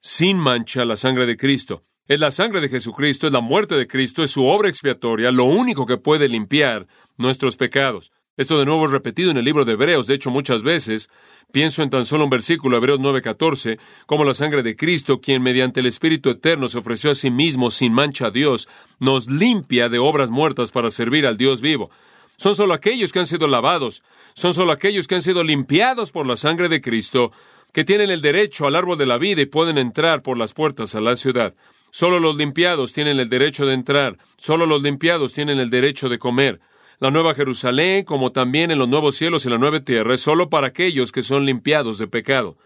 sin 0.00 0.38
mancha 0.38 0.84
la 0.84 0.96
sangre 0.96 1.26
de 1.26 1.36
Cristo. 1.36 1.84
Es 2.06 2.20
la 2.20 2.30
sangre 2.30 2.60
de 2.60 2.68
Jesucristo, 2.68 3.26
es 3.26 3.32
la 3.32 3.40
muerte 3.40 3.74
de 3.74 3.86
Cristo, 3.86 4.22
es 4.22 4.30
su 4.30 4.46
obra 4.46 4.68
expiatoria, 4.68 5.30
lo 5.30 5.44
único 5.44 5.84
que 5.84 5.98
puede 5.98 6.28
limpiar 6.28 6.86
nuestros 7.18 7.56
pecados. 7.56 8.12
Esto 8.38 8.56
de 8.56 8.64
nuevo 8.64 8.86
es 8.86 8.92
repetido 8.92 9.32
en 9.32 9.36
el 9.36 9.44
libro 9.44 9.64
de 9.64 9.72
Hebreos, 9.72 10.06
de 10.06 10.14
hecho 10.14 10.30
muchas 10.30 10.62
veces. 10.62 11.10
Pienso 11.50 11.82
en 11.82 11.90
tan 11.90 12.04
solo 12.04 12.22
un 12.22 12.30
versículo, 12.30 12.76
Hebreos 12.76 13.00
9:14, 13.00 13.80
como 14.06 14.24
la 14.24 14.32
sangre 14.32 14.62
de 14.62 14.76
Cristo, 14.76 15.20
quien 15.20 15.42
mediante 15.42 15.80
el 15.80 15.86
Espíritu 15.86 16.30
Eterno 16.30 16.68
se 16.68 16.78
ofreció 16.78 17.10
a 17.10 17.16
sí 17.16 17.32
mismo 17.32 17.72
sin 17.72 17.92
mancha 17.92 18.26
a 18.26 18.30
Dios, 18.30 18.68
nos 19.00 19.28
limpia 19.28 19.88
de 19.88 19.98
obras 19.98 20.30
muertas 20.30 20.70
para 20.70 20.92
servir 20.92 21.26
al 21.26 21.36
Dios 21.36 21.60
vivo. 21.60 21.90
Son 22.36 22.54
solo 22.54 22.74
aquellos 22.74 23.12
que 23.12 23.18
han 23.18 23.26
sido 23.26 23.48
lavados, 23.48 24.04
son 24.38 24.54
solo 24.54 24.72
aquellos 24.72 25.06
que 25.06 25.16
han 25.16 25.22
sido 25.22 25.42
limpiados 25.42 26.12
por 26.12 26.26
la 26.26 26.36
sangre 26.36 26.68
de 26.68 26.80
Cristo, 26.80 27.32
que 27.72 27.84
tienen 27.84 28.10
el 28.10 28.20
derecho 28.20 28.66
al 28.66 28.76
árbol 28.76 28.96
de 28.96 29.06
la 29.06 29.18
vida 29.18 29.42
y 29.42 29.46
pueden 29.46 29.78
entrar 29.78 30.22
por 30.22 30.38
las 30.38 30.54
puertas 30.54 30.94
a 30.94 31.00
la 31.00 31.16
ciudad. 31.16 31.54
Solo 31.90 32.20
los 32.20 32.36
limpiados 32.36 32.92
tienen 32.92 33.18
el 33.18 33.28
derecho 33.28 33.66
de 33.66 33.74
entrar, 33.74 34.16
solo 34.36 34.66
los 34.66 34.82
limpiados 34.82 35.32
tienen 35.32 35.58
el 35.58 35.70
derecho 35.70 36.08
de 36.08 36.18
comer 36.18 36.60
la 37.00 37.10
nueva 37.12 37.34
Jerusalén, 37.34 38.04
como 38.04 38.32
también 38.32 38.70
en 38.70 38.78
los 38.78 38.88
nuevos 38.88 39.14
cielos 39.14 39.46
y 39.46 39.50
la 39.50 39.58
nueva 39.58 39.80
tierra, 39.80 40.14
es 40.14 40.20
solo 40.20 40.48
para 40.48 40.68
aquellos 40.68 41.12
que 41.12 41.22
son 41.22 41.46
limpiados 41.46 41.98
de 41.98 42.08
pecado. 42.08 42.56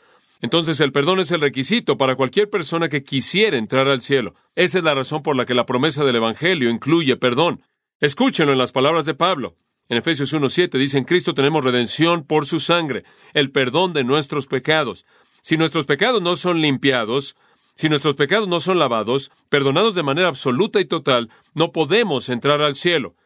Entonces 0.40 0.80
el 0.80 0.90
perdón 0.90 1.20
es 1.20 1.30
el 1.32 1.40
requisito 1.40 1.96
para 1.96 2.16
cualquier 2.16 2.48
persona 2.48 2.88
que 2.88 3.04
quisiera 3.04 3.58
entrar 3.58 3.88
al 3.88 4.00
cielo. 4.00 4.34
Esa 4.56 4.78
es 4.78 4.84
la 4.84 4.94
razón 4.94 5.22
por 5.22 5.36
la 5.36 5.44
que 5.44 5.54
la 5.54 5.66
promesa 5.66 6.02
del 6.02 6.16
Evangelio 6.16 6.70
incluye 6.70 7.16
perdón. 7.16 7.60
Escúchenlo 8.00 8.52
en 8.52 8.58
las 8.58 8.72
palabras 8.72 9.04
de 9.04 9.14
Pablo. 9.14 9.56
En 9.88 9.98
Efesios 9.98 10.32
1.7 10.32 10.78
dice, 10.78 10.98
en 10.98 11.04
Cristo 11.04 11.34
tenemos 11.34 11.64
redención 11.64 12.24
por 12.24 12.46
su 12.46 12.60
sangre, 12.60 13.04
el 13.34 13.50
perdón 13.50 13.92
de 13.92 14.04
nuestros 14.04 14.46
pecados. 14.46 15.04
Si 15.40 15.56
nuestros 15.56 15.86
pecados 15.86 16.22
no 16.22 16.36
son 16.36 16.60
limpiados, 16.60 17.36
si 17.74 17.88
nuestros 17.88 18.14
pecados 18.14 18.48
no 18.48 18.60
son 18.60 18.78
lavados, 18.78 19.30
perdonados 19.48 19.94
de 19.94 20.02
manera 20.02 20.28
absoluta 20.28 20.80
y 20.80 20.84
total, 20.84 21.30
no 21.54 21.72
podemos 21.72 22.28
entrar 22.28 22.62
al 22.62 22.74
cielo. 22.74 23.16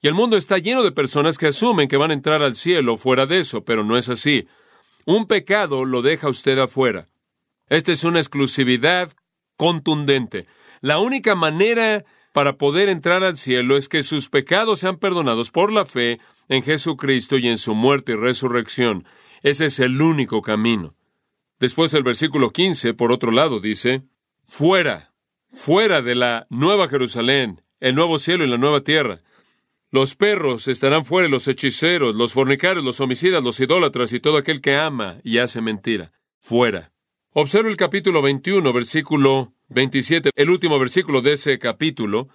Y 0.00 0.08
el 0.08 0.14
mundo 0.14 0.36
está 0.36 0.58
lleno 0.58 0.82
de 0.82 0.92
personas 0.92 1.38
que 1.38 1.46
asumen 1.46 1.88
que 1.88 1.96
van 1.96 2.10
a 2.10 2.14
entrar 2.14 2.42
al 2.42 2.56
cielo 2.56 2.96
fuera 2.96 3.26
de 3.26 3.38
eso, 3.38 3.64
pero 3.64 3.84
no 3.84 3.96
es 3.96 4.08
así. 4.08 4.48
Un 5.06 5.26
pecado 5.26 5.84
lo 5.84 6.02
deja 6.02 6.28
usted 6.28 6.58
afuera. 6.58 7.08
Esta 7.68 7.92
es 7.92 8.04
una 8.04 8.18
exclusividad 8.18 9.12
contundente. 9.56 10.46
La 10.80 10.98
única 10.98 11.34
manera 11.36 12.04
para 12.32 12.56
poder 12.56 12.88
entrar 12.88 13.22
al 13.24 13.36
cielo 13.36 13.76
es 13.76 13.88
que 13.88 14.02
sus 14.02 14.28
pecados 14.28 14.80
sean 14.80 14.98
perdonados 14.98 15.50
por 15.50 15.70
la 15.70 15.84
fe 15.84 16.18
en 16.48 16.62
Jesucristo 16.62 17.36
y 17.38 17.48
en 17.48 17.58
su 17.58 17.74
muerte 17.74 18.12
y 18.12 18.16
resurrección. 18.16 19.04
Ese 19.42 19.66
es 19.66 19.80
el 19.80 20.00
único 20.00 20.40
camino. 20.42 20.94
Después 21.60 21.94
el 21.94 22.02
versículo 22.02 22.50
15, 22.50 22.94
por 22.94 23.12
otro 23.12 23.30
lado, 23.30 23.60
dice, 23.60 24.02
fuera, 24.46 25.12
fuera 25.52 26.02
de 26.02 26.14
la 26.14 26.46
nueva 26.50 26.88
Jerusalén, 26.88 27.62
el 27.80 27.94
nuevo 27.94 28.18
cielo 28.18 28.44
y 28.44 28.48
la 28.48 28.58
nueva 28.58 28.80
tierra. 28.80 29.20
Los 29.90 30.14
perros 30.14 30.68
estarán 30.68 31.04
fuera, 31.04 31.28
los 31.28 31.46
hechiceros, 31.48 32.16
los 32.16 32.32
fornicarios, 32.32 32.82
los 32.82 33.00
homicidas, 33.00 33.44
los 33.44 33.60
idólatras 33.60 34.12
y 34.14 34.20
todo 34.20 34.38
aquel 34.38 34.62
que 34.62 34.74
ama 34.74 35.18
y 35.22 35.38
hace 35.38 35.60
mentira. 35.60 36.12
Fuera. 36.38 36.92
Observe 37.34 37.70
el 37.70 37.76
capítulo 37.76 38.22
21, 38.22 38.72
versículo 38.72 39.52
27, 39.72 40.30
el 40.34 40.50
último 40.50 40.78
versículo 40.78 41.22
de 41.22 41.32
ese 41.32 41.58
capítulo. 41.58 42.28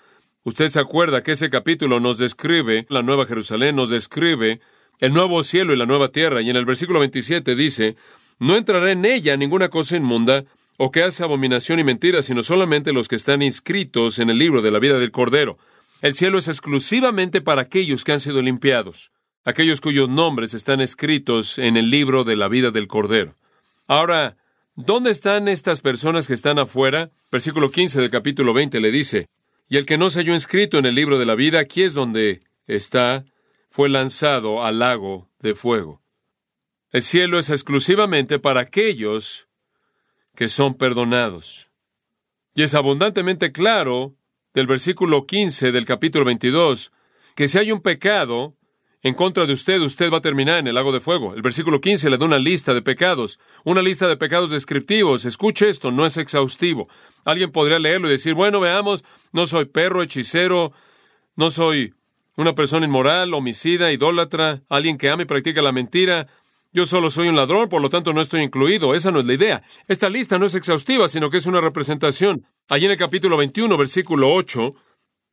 Usted 0.43 0.69
se 0.69 0.79
acuerda 0.79 1.23
que 1.23 1.33
ese 1.33 1.49
capítulo 1.49 1.99
nos 1.99 2.17
describe 2.17 2.85
la 2.89 3.01
Nueva 3.01 3.25
Jerusalén, 3.25 3.75
nos 3.75 3.89
describe 3.89 4.59
el 4.99 5.13
nuevo 5.13 5.43
cielo 5.43 5.73
y 5.73 5.77
la 5.77 5.85
nueva 5.85 6.09
tierra. 6.09 6.41
Y 6.41 6.49
en 6.49 6.55
el 6.55 6.65
versículo 6.65 6.99
27 6.99 7.55
dice, 7.55 7.95
no 8.39 8.55
entrará 8.55 8.91
en 8.91 9.05
ella 9.05 9.37
ninguna 9.37 9.69
cosa 9.69 9.97
inmunda 9.97 10.45
o 10.77 10.91
que 10.91 11.03
hace 11.03 11.23
abominación 11.23 11.79
y 11.79 11.83
mentira, 11.83 12.21
sino 12.21 12.43
solamente 12.43 12.93
los 12.93 13.07
que 13.07 13.15
están 13.15 13.41
inscritos 13.41 14.19
en 14.19 14.29
el 14.29 14.37
libro 14.37 14.61
de 14.61 14.71
la 14.71 14.79
vida 14.79 14.97
del 14.99 15.11
Cordero. 15.11 15.57
El 16.01 16.13
cielo 16.13 16.37
es 16.37 16.47
exclusivamente 16.47 17.41
para 17.41 17.63
aquellos 17.63 18.03
que 18.03 18.11
han 18.11 18.19
sido 18.19 18.41
limpiados, 18.41 19.11
aquellos 19.43 19.81
cuyos 19.81 20.07
nombres 20.07 20.53
están 20.53 20.79
escritos 20.81 21.57
en 21.57 21.77
el 21.77 21.89
libro 21.89 22.23
de 22.23 22.35
la 22.35 22.47
vida 22.47 22.69
del 22.69 22.87
Cordero. 22.87 23.33
Ahora, 23.87 24.37
¿dónde 24.77 25.11
están 25.11 25.49
estas 25.49 25.81
personas 25.81 26.27
que 26.27 26.33
están 26.33 26.59
afuera? 26.59 27.11
Versículo 27.29 27.69
15 27.69 27.99
del 27.99 28.09
capítulo 28.09 28.53
20 28.53 28.79
le 28.79 28.91
dice, 28.91 29.27
y 29.67 29.75
el 29.75 29.85
que 29.85 29.97
no 29.97 30.09
se 30.09 30.19
halló 30.19 30.33
inscrito 30.33 30.77
en 30.77 30.85
el 30.85 30.95
libro 30.95 31.19
de 31.19 31.25
la 31.25 31.35
vida, 31.35 31.59
aquí 31.59 31.83
es 31.83 31.93
donde 31.93 32.41
está, 32.67 33.25
fue 33.69 33.89
lanzado 33.89 34.63
al 34.63 34.79
lago 34.79 35.29
de 35.39 35.55
fuego. 35.55 36.01
El 36.91 37.01
cielo 37.01 37.37
es 37.37 37.49
exclusivamente 37.49 38.39
para 38.39 38.61
aquellos 38.61 39.49
que 40.35 40.47
son 40.47 40.75
perdonados. 40.75 41.69
Y 42.53 42.63
es 42.63 42.75
abundantemente 42.75 43.51
claro 43.51 44.15
del 44.53 44.67
versículo 44.67 45.25
15 45.25 45.71
del 45.71 45.85
capítulo 45.85 46.23
22, 46.23 46.91
que 47.35 47.47
si 47.47 47.57
hay 47.57 47.71
un 47.71 47.81
pecado, 47.81 48.56
en 49.03 49.13
contra 49.13 49.45
de 49.45 49.53
usted, 49.53 49.79
usted 49.81 50.11
va 50.11 50.17
a 50.17 50.21
terminar 50.21 50.59
en 50.59 50.67
el 50.67 50.75
lago 50.75 50.91
de 50.91 50.99
fuego. 50.99 51.35
El 51.35 51.41
versículo 51.41 51.79
15 51.79 52.09
le 52.09 52.17
da 52.17 52.25
una 52.25 52.39
lista 52.39 52.73
de 52.73 52.81
pecados, 52.81 53.39
una 53.63 53.81
lista 53.81 54.07
de 54.07 54.17
pecados 54.17 54.49
descriptivos. 54.49 55.25
Escuche 55.25 55.69
esto, 55.69 55.91
no 55.91 56.05
es 56.05 56.17
exhaustivo. 56.17 56.87
Alguien 57.23 57.51
podría 57.51 57.77
leerlo 57.77 58.07
y 58.07 58.11
decir, 58.11 58.33
bueno, 58.33 58.59
veamos, 58.59 59.03
no 59.31 59.45
soy 59.45 59.65
perro, 59.65 60.01
hechicero, 60.01 60.71
no 61.35 61.51
soy 61.51 61.93
una 62.37 62.53
persona 62.53 62.85
inmoral, 62.85 63.33
homicida, 63.33 63.91
idólatra, 63.91 64.63
alguien 64.67 64.97
que 64.97 65.09
ama 65.09 65.23
y 65.23 65.25
practica 65.25 65.61
la 65.61 65.71
mentira. 65.71 66.27
Yo 66.73 66.85
solo 66.85 67.09
soy 67.09 67.27
un 67.27 67.35
ladrón, 67.35 67.69
por 67.69 67.81
lo 67.81 67.89
tanto 67.89 68.13
no 68.13 68.21
estoy 68.21 68.41
incluido. 68.41 68.95
Esa 68.95 69.11
no 69.11 69.19
es 69.19 69.25
la 69.25 69.33
idea. 69.33 69.63
Esta 69.87 70.09
lista 70.09 70.37
no 70.37 70.47
es 70.47 70.55
exhaustiva, 70.55 71.07
sino 71.07 71.29
que 71.29 71.37
es 71.37 71.45
una 71.45 71.61
representación. 71.61 72.45
Allí 72.67 72.85
en 72.85 72.91
el 72.91 72.97
capítulo 72.97 73.37
21, 73.37 73.77
versículo 73.77 74.33
8, 74.33 74.73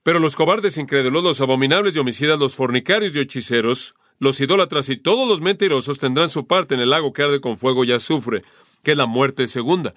pero 0.05 0.21
los 0.21 0.37
cobardes 0.37 0.77
incrédulos, 0.77 1.25
los 1.25 1.41
abominables 1.41 1.97
y 1.97 1.99
homicidas, 1.99 2.39
los 2.39 2.55
fornicarios 2.55 3.17
y 3.17 3.21
hechiceros, 3.21 3.95
los 4.21 4.39
idólatras 4.39 4.91
y 4.91 4.99
todos 4.99 5.27
los 5.27 5.41
mentirosos 5.41 5.99
tendrán 5.99 6.29
su 6.29 6.47
parte 6.47 6.75
en 6.75 6.81
el 6.81 6.91
lago 6.91 7.13
que 7.13 7.23
arde 7.23 7.41
con 7.41 7.57
fuego 7.57 7.85
y 7.85 7.93
azufre, 7.93 8.43
que 8.83 8.93
es 8.93 8.99
la 8.99 9.07
muerte 9.07 9.47
segunda. 9.47 9.95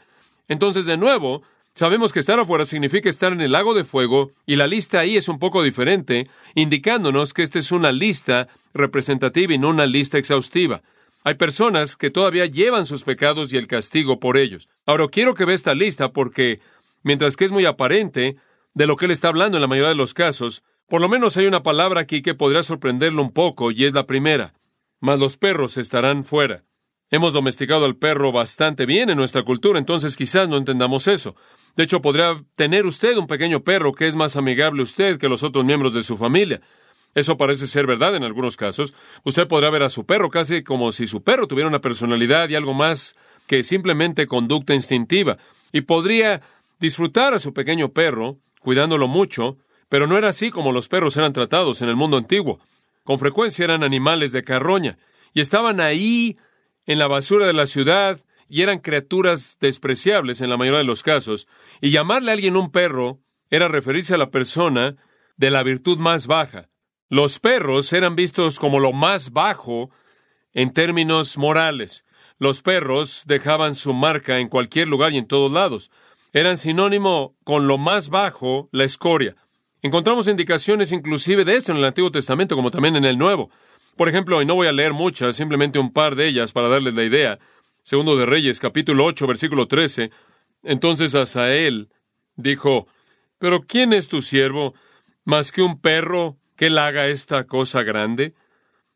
Entonces, 0.48 0.86
de 0.86 0.96
nuevo, 0.96 1.44
sabemos 1.76 2.14
que 2.14 2.22
estar 2.22 2.40
afuera 2.40 2.64
significa 2.64 3.10
estar 3.10 3.34
en 3.34 3.42
el 3.42 3.52
lago 3.52 3.74
de 3.74 3.84
fuego, 3.84 4.32
y 4.46 4.56
la 4.56 4.66
lista 4.66 5.02
ahí 5.02 5.18
es 5.18 5.28
un 5.28 5.40
poco 5.40 5.62
diferente, 5.62 6.30
indicándonos 6.56 7.34
que 7.34 7.44
esta 7.44 7.60
es 7.60 7.74
una 7.74 7.92
lista 7.92 8.48
representativa 8.74 9.54
y 9.54 9.58
no 9.58 9.70
una 9.70 9.86
lista 9.86 10.18
exhaustiva. 10.18 10.82
Hay 11.26 11.34
personas 11.34 11.98
que 11.98 12.12
todavía 12.12 12.46
llevan 12.46 12.86
sus 12.86 13.04
pecados 13.04 13.52
y 13.52 13.58
el 13.58 13.68
castigo 13.68 14.22
por 14.22 14.38
ellos. 14.38 14.70
Ahora 14.86 15.10
quiero 15.10 15.36
que 15.36 15.44
vea 15.44 15.56
esta 15.56 15.74
lista 15.74 16.14
porque, 16.14 16.62
mientras 17.04 17.36
que 17.36 17.44
es 17.44 17.52
muy 17.52 17.66
aparente, 17.66 18.38
de 18.78 18.86
lo 18.86 18.96
que 18.96 19.06
él 19.06 19.12
está 19.12 19.30
hablando 19.30 19.58
en 19.58 19.62
la 19.62 19.68
mayoría 19.68 19.90
de 19.90 19.96
los 19.96 20.14
casos, 20.14 20.62
por 20.88 21.02
lo 21.02 21.10
menos 21.10 21.36
hay 21.36 21.48
una 21.48 21.64
palabra 21.64 22.02
aquí 22.02 22.22
que 22.22 22.36
podría 22.36 22.62
sorprenderlo 22.62 23.24
un 23.24 23.32
poco, 23.32 23.72
y 23.72 23.86
es 23.86 23.94
la 23.94 24.06
primera. 24.06 24.54
Mas 25.00 25.18
los 25.18 25.36
perros 25.36 25.78
estarán 25.78 26.26
fuera. 26.26 26.64
Hemos 27.10 27.34
domesticado 27.34 27.86
al 27.86 27.96
perro 27.96 28.32
bastante 28.32 28.86
bien 28.86 29.10
en 29.10 29.18
nuestra 29.18 29.42
cultura, 29.42 29.80
entonces 29.80 30.16
quizás 30.16 30.48
no 30.48 30.58
entendamos 30.58 31.08
eso. 31.08 31.36
De 31.76 31.86
hecho, 31.86 32.04
podría 32.04 32.40
tener 32.56 32.86
usted 32.86 33.18
un 33.18 33.26
pequeño 33.26 33.64
perro 33.64 33.94
que 33.94 34.08
es 34.08 34.16
más 34.16 34.36
amigable 34.36 34.84
usted 34.84 35.18
que 35.18 35.28
los 35.28 35.42
otros 35.42 35.66
miembros 35.66 35.96
de 35.96 36.04
su 36.04 36.16
familia. 36.16 36.62
Eso 37.16 37.36
parece 37.36 37.66
ser 37.66 37.88
verdad 37.88 38.16
en 38.16 38.24
algunos 38.24 38.58
casos. 38.58 38.94
Usted 39.24 39.48
podrá 39.48 39.72
ver 39.72 39.82
a 39.82 39.90
su 39.90 40.06
perro 40.06 40.30
casi 40.30 40.62
como 40.62 40.92
si 40.92 41.08
su 41.08 41.24
perro 41.24 41.48
tuviera 41.48 41.68
una 41.68 41.82
personalidad 41.82 42.48
y 42.50 42.54
algo 42.54 42.76
más 42.76 43.16
que 43.48 43.64
simplemente 43.64 44.28
conducta 44.28 44.76
instintiva. 44.76 45.40
Y 45.72 45.82
podría 45.82 46.42
disfrutar 46.80 47.34
a 47.34 47.40
su 47.40 47.56
pequeño 47.56 47.90
perro 47.90 48.38
cuidándolo 48.68 49.08
mucho, 49.08 49.56
pero 49.88 50.08
no 50.08 50.18
era 50.18 50.28
así 50.28 50.52
como 50.52 50.74
los 50.74 50.90
perros 50.90 51.16
eran 51.16 51.32
tratados 51.32 51.82
en 51.82 51.88
el 51.88 51.96
mundo 51.96 52.18
antiguo. 52.18 52.60
Con 53.06 53.18
frecuencia 53.18 53.64
eran 53.64 53.82
animales 53.82 54.34
de 54.34 54.44
carroña, 54.44 54.98
y 55.34 55.40
estaban 55.40 55.80
ahí 55.80 56.36
en 56.86 57.00
la 57.00 57.08
basura 57.08 57.48
de 57.48 57.54
la 57.54 57.66
ciudad, 57.66 58.20
y 58.50 58.64
eran 58.64 58.80
criaturas 58.80 59.58
despreciables 59.62 60.42
en 60.42 60.50
la 60.50 60.58
mayoría 60.58 60.80
de 60.80 60.84
los 60.84 61.02
casos, 61.02 61.48
y 61.80 61.92
llamarle 61.92 62.30
a 62.30 62.34
alguien 62.34 62.58
un 62.58 62.70
perro 62.70 63.22
era 63.50 63.70
referirse 63.70 64.16
a 64.16 64.18
la 64.18 64.32
persona 64.32 64.98
de 65.38 65.50
la 65.50 65.64
virtud 65.64 65.98
más 65.98 66.28
baja. 66.28 66.68
Los 67.08 67.40
perros 67.40 67.94
eran 67.94 68.18
vistos 68.18 68.60
como 68.60 68.82
lo 68.82 68.92
más 68.92 69.32
bajo 69.32 69.92
en 70.52 70.74
términos 70.74 71.38
morales. 71.38 72.04
Los 72.38 72.62
perros 72.62 73.24
dejaban 73.28 73.76
su 73.76 73.94
marca 73.94 74.40
en 74.40 74.50
cualquier 74.50 74.90
lugar 74.90 75.14
y 75.14 75.20
en 75.20 75.28
todos 75.28 75.54
lados 75.54 75.90
eran 76.34 76.58
sinónimo 76.58 77.36
con 77.44 77.68
lo 77.68 77.78
más 77.78 78.10
bajo, 78.10 78.70
la 78.72 78.84
escoria. 78.84 79.36
Encontramos 79.82 80.28
indicaciones 80.28 80.92
inclusive 80.92 81.46
de 81.46 81.56
esto 81.56 81.72
en 81.72 81.78
el 81.78 81.86
Antiguo 81.86 82.12
Testamento 82.12 82.56
como 82.56 82.72
también 82.72 82.96
en 82.96 83.06
el 83.06 83.18
Nuevo. 83.18 83.50
Por 83.96 84.10
ejemplo, 84.10 84.42
y 84.42 84.46
no 84.46 84.56
voy 84.56 84.68
a 84.68 84.72
leer 84.72 84.94
muchas, 84.94 85.36
simplemente 85.36 85.80
un 85.80 85.92
par 85.92 86.16
de 86.16 86.28
ellas 86.28 86.54
para 86.54 86.68
darles 86.68 86.94
la 86.94 87.04
idea. 87.04 87.40
Segundo 87.82 88.18
de 88.18 88.26
Reyes, 88.26 88.60
capítulo 88.60 89.06
8, 89.06 89.28
versículo 89.28 89.68
13. 89.68 90.12
Entonces 90.64 91.16
Asael 91.16 91.90
dijo, 92.36 92.88
¿Pero 93.40 93.62
quién 93.62 93.94
es 93.94 94.08
tu 94.08 94.22
siervo 94.22 94.74
más 95.24 95.52
que 95.52 95.62
un 95.62 95.80
perro 95.80 96.38
que 96.56 96.68
él 96.68 96.78
haga 96.78 97.08
esta 97.08 97.46
cosa 97.46 97.84
grande? 97.84 98.34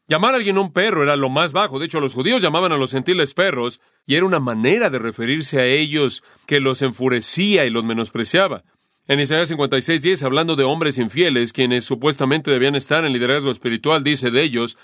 Llamar 0.08 0.34
a 0.34 0.38
alguien 0.38 0.58
un 0.58 0.74
perro 0.74 1.04
era 1.04 1.16
lo 1.16 1.30
más 1.30 1.54
bajo. 1.54 1.80
De 1.80 1.86
hecho, 1.86 2.00
los 2.00 2.14
judíos 2.14 2.42
llamaban 2.42 2.72
a 2.72 2.78
los 2.78 2.92
gentiles 2.92 3.34
perros, 3.34 3.80
y 4.06 4.16
era 4.16 4.26
una 4.26 4.40
manera 4.40 4.90
de 4.90 5.00
referirse 5.00 5.60
a 5.60 5.66
ellos 5.66 6.24
que 6.46 6.60
los 6.60 6.82
enfurecía 6.82 7.66
y 7.66 7.70
los 7.70 7.84
menospreciaba. 7.84 8.64
En 9.08 9.20
Isaías 9.20 9.50
56, 9.50 10.24
hablando 10.24 10.56
de 10.56 10.64
hombres 10.64 10.98
infieles, 10.98 11.54
quienes 11.54 11.84
supuestamente 11.84 12.52
debían 12.52 12.76
estar 12.76 13.04
en 13.06 13.14
liderazgo 13.14 13.52
espiritual, 13.52 14.04
dice 14.04 14.32
de 14.32 14.44
ellos, 14.44 14.78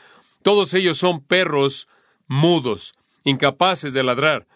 todos 0.44 0.74
ellos 0.74 0.98
son 0.98 1.24
perros 1.24 1.88
mudos, 2.28 2.96
incapaces 3.24 3.94
de 3.94 4.04
ladrar. 4.04 4.48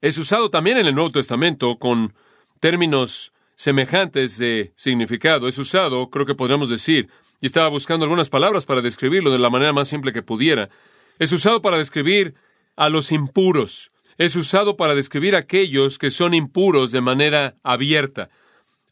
Es 0.00 0.18
usado 0.18 0.50
también 0.50 0.78
en 0.78 0.86
el 0.86 0.94
Nuevo 0.94 1.10
Testamento 1.10 1.78
con 1.78 2.14
términos 2.60 3.32
semejantes 3.56 4.38
de 4.38 4.72
significado. 4.74 5.48
Es 5.48 5.58
usado, 5.58 6.10
creo 6.10 6.26
que 6.26 6.34
podríamos 6.34 6.68
decir, 6.68 7.08
y 7.40 7.46
estaba 7.46 7.68
buscando 7.68 8.04
algunas 8.04 8.30
palabras 8.30 8.66
para 8.66 8.80
describirlo 8.80 9.30
de 9.30 9.38
la 9.38 9.50
manera 9.50 9.72
más 9.72 9.88
simple 9.88 10.12
que 10.12 10.22
pudiera. 10.22 10.70
Es 11.18 11.32
usado 11.32 11.62
para 11.62 11.78
describir 11.78 12.34
a 12.76 12.88
los 12.88 13.12
impuros. 13.12 13.90
Es 14.16 14.36
usado 14.36 14.76
para 14.76 14.94
describir 14.94 15.34
a 15.34 15.40
aquellos 15.40 15.98
que 15.98 16.10
son 16.10 16.34
impuros 16.34 16.92
de 16.92 17.00
manera 17.00 17.56
abierta. 17.62 18.30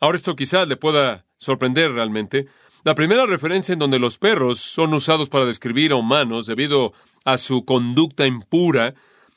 Ahora 0.00 0.16
esto 0.16 0.34
quizás 0.34 0.66
le 0.66 0.76
pueda 0.76 1.26
sorprender 1.36 1.92
realmente. 1.92 2.46
La 2.84 2.94
primera 2.94 3.26
referencia 3.26 3.72
en 3.72 3.78
donde 3.78 4.00
los 4.00 4.18
perros 4.18 4.58
son 4.58 4.92
usados 4.94 5.28
para 5.28 5.46
describir 5.46 5.92
a 5.92 5.96
humanos 5.96 6.46
debido 6.46 6.92
a 7.24 7.38
su 7.38 7.64
conducta 7.64 8.26
impura 8.26 8.94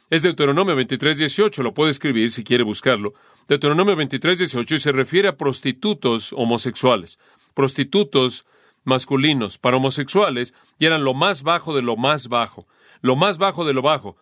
es 0.09 0.23
Deuteronomio 0.23 0.75
23, 0.75 1.17
18. 1.19 1.61
Lo 1.61 1.73
puede 1.73 1.91
escribir 1.91 2.31
si 2.31 2.43
quiere 2.43 2.63
buscarlo. 2.63 3.13
Deuteronomio 3.47 3.95
23, 3.95 4.39
18 4.39 4.75
y 4.75 4.77
se 4.79 4.91
refiere 4.91 5.27
a 5.27 5.37
prostitutos 5.37 6.33
homosexuales. 6.33 7.19
Prostitutos 7.53 8.45
masculinos 8.83 9.57
para 9.57 9.77
homosexuales 9.77 10.53
y 10.79 10.85
eran 10.85 11.03
lo 11.03 11.13
más 11.13 11.43
bajo 11.43 11.75
de 11.75 11.81
lo 11.81 11.97
más 11.97 12.27
bajo, 12.27 12.67
lo 13.01 13.15
más 13.15 13.37
bajo 13.37 13.65
de 13.65 13.73
lo 13.73 13.81
bajo. 13.81 14.17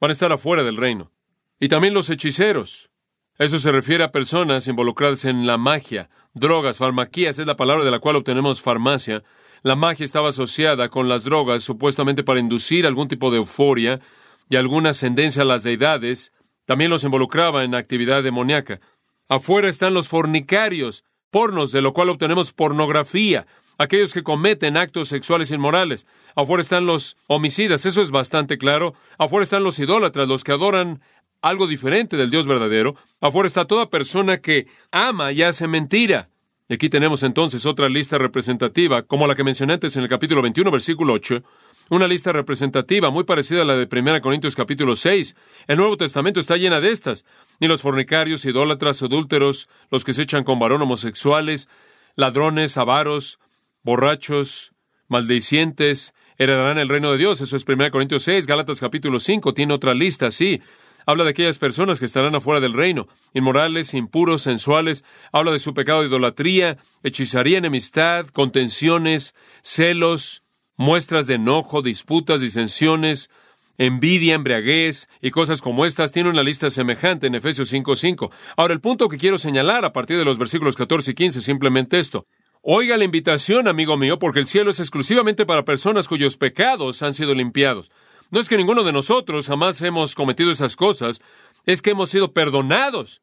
Van 0.00 0.10
a 0.10 0.12
estar 0.12 0.32
afuera 0.32 0.62
del 0.62 0.76
reino. 0.76 1.12
Y 1.60 1.68
también 1.68 1.94
los 1.94 2.10
hechiceros. 2.10 2.90
Eso 3.38 3.58
se 3.58 3.72
refiere 3.72 4.04
a 4.04 4.12
personas 4.12 4.68
involucradas 4.68 5.24
en 5.24 5.46
la 5.46 5.58
magia, 5.58 6.08
drogas, 6.34 6.78
farmaquías, 6.78 7.38
es 7.38 7.46
la 7.46 7.56
palabra 7.56 7.84
de 7.84 7.90
la 7.90 7.98
cual 7.98 8.16
obtenemos 8.16 8.62
farmacia. 8.62 9.24
La 9.62 9.74
magia 9.74 10.04
estaba 10.04 10.28
asociada 10.28 10.88
con 10.88 11.08
las 11.08 11.24
drogas, 11.24 11.64
supuestamente 11.64 12.22
para 12.22 12.38
inducir 12.38 12.86
algún 12.86 13.08
tipo 13.08 13.30
de 13.30 13.38
euforia 13.38 14.00
y 14.48 14.56
alguna 14.56 14.90
ascendencia 14.90 15.42
a 15.42 15.46
las 15.46 15.64
deidades. 15.64 16.32
También 16.64 16.90
los 16.90 17.02
involucraba 17.02 17.64
en 17.64 17.74
actividad 17.74 18.22
demoníaca. 18.22 18.80
Afuera 19.28 19.68
están 19.68 19.94
los 19.94 20.06
fornicarios, 20.06 21.02
pornos, 21.30 21.72
de 21.72 21.82
lo 21.82 21.92
cual 21.92 22.10
obtenemos 22.10 22.52
pornografía, 22.52 23.46
aquellos 23.78 24.12
que 24.12 24.22
cometen 24.22 24.76
actos 24.76 25.08
sexuales 25.08 25.50
inmorales. 25.50 26.06
Afuera 26.34 26.62
están 26.62 26.86
los 26.86 27.16
homicidas, 27.26 27.86
eso 27.86 28.02
es 28.02 28.10
bastante 28.10 28.58
claro. 28.58 28.94
Afuera 29.18 29.44
están 29.44 29.64
los 29.64 29.78
idólatras, 29.78 30.28
los 30.28 30.44
que 30.44 30.52
adoran 30.52 31.00
algo 31.42 31.66
diferente 31.66 32.16
del 32.16 32.30
Dios 32.30 32.46
verdadero. 32.46 32.96
Afuera 33.20 33.46
está 33.46 33.66
toda 33.66 33.90
persona 33.90 34.38
que 34.38 34.66
ama 34.90 35.32
y 35.32 35.42
hace 35.42 35.66
mentira. 35.66 36.30
Y 36.68 36.74
aquí 36.74 36.88
tenemos 36.88 37.22
entonces 37.22 37.66
otra 37.66 37.90
lista 37.90 38.16
representativa, 38.16 39.02
como 39.02 39.26
la 39.26 39.34
que 39.34 39.44
mencioné 39.44 39.74
antes 39.74 39.96
en 39.96 40.02
el 40.02 40.08
capítulo 40.08 40.40
21, 40.40 40.70
versículo 40.70 41.12
8. 41.12 41.42
Una 41.90 42.08
lista 42.08 42.32
representativa 42.32 43.10
muy 43.10 43.24
parecida 43.24 43.60
a 43.60 43.64
la 43.66 43.76
de 43.76 43.86
1 43.90 44.22
Corintios 44.22 44.56
capítulo 44.56 44.96
6. 44.96 45.36
El 45.66 45.76
Nuevo 45.76 45.98
Testamento 45.98 46.40
está 46.40 46.56
llena 46.56 46.80
de 46.80 46.90
estas. 46.90 47.26
Ni 47.60 47.68
los 47.68 47.82
fornicarios, 47.82 48.46
idólatras, 48.46 49.02
adúlteros, 49.02 49.68
los 49.90 50.02
que 50.02 50.14
se 50.14 50.22
echan 50.22 50.44
con 50.44 50.58
varón 50.58 50.80
homosexuales, 50.80 51.68
ladrones, 52.16 52.78
avaros, 52.78 53.38
borrachos, 53.84 54.72
maldicientes, 55.08 56.14
heredarán 56.36 56.78
el 56.78 56.88
reino 56.88 57.12
de 57.12 57.18
Dios. 57.18 57.40
Eso 57.40 57.56
es 57.56 57.64
1 57.66 57.90
Corintios 57.90 58.22
6, 58.24 58.46
Gálatas 58.46 58.80
capítulo 58.80 59.20
5, 59.20 59.54
tiene 59.54 59.74
otra 59.74 59.94
lista, 59.94 60.30
sí. 60.30 60.60
Habla 61.06 61.24
de 61.24 61.30
aquellas 61.30 61.58
personas 61.58 62.00
que 62.00 62.06
estarán 62.06 62.34
afuera 62.34 62.60
del 62.60 62.72
reino, 62.72 63.08
inmorales, 63.34 63.92
impuros, 63.92 64.40
sensuales. 64.40 65.04
Habla 65.32 65.52
de 65.52 65.58
su 65.58 65.74
pecado 65.74 66.00
de 66.00 66.08
idolatría, 66.08 66.78
hechizaría, 67.02 67.58
enemistad, 67.58 68.26
contenciones, 68.28 69.34
celos, 69.62 70.42
muestras 70.76 71.26
de 71.26 71.34
enojo, 71.34 71.82
disputas, 71.82 72.40
disensiones, 72.40 73.28
envidia, 73.76 74.34
embriaguez 74.34 75.08
y 75.20 75.30
cosas 75.30 75.60
como 75.60 75.84
estas. 75.84 76.10
Tiene 76.10 76.30
una 76.30 76.42
lista 76.42 76.70
semejante 76.70 77.26
en 77.26 77.34
Efesios 77.34 77.70
5.5. 77.70 78.30
Ahora, 78.56 78.72
el 78.72 78.80
punto 78.80 79.10
que 79.10 79.18
quiero 79.18 79.36
señalar 79.36 79.84
a 79.84 79.92
partir 79.92 80.16
de 80.16 80.24
los 80.24 80.38
versículos 80.38 80.74
14 80.74 81.10
y 81.10 81.14
15 81.14 81.40
es 81.40 81.44
simplemente 81.44 81.98
esto. 81.98 82.26
Oiga 82.66 82.96
la 82.96 83.04
invitación, 83.04 83.68
amigo 83.68 83.98
mío, 83.98 84.18
porque 84.18 84.38
el 84.38 84.46
cielo 84.46 84.70
es 84.70 84.80
exclusivamente 84.80 85.44
para 85.44 85.66
personas 85.66 86.08
cuyos 86.08 86.38
pecados 86.38 87.02
han 87.02 87.12
sido 87.12 87.34
limpiados. 87.34 87.92
No 88.30 88.40
es 88.40 88.48
que 88.48 88.56
ninguno 88.56 88.84
de 88.84 88.92
nosotros 88.92 89.48
jamás 89.48 89.82
hemos 89.82 90.14
cometido 90.14 90.50
esas 90.50 90.74
cosas, 90.74 91.20
es 91.66 91.82
que 91.82 91.90
hemos 91.90 92.08
sido 92.08 92.32
perdonados. 92.32 93.20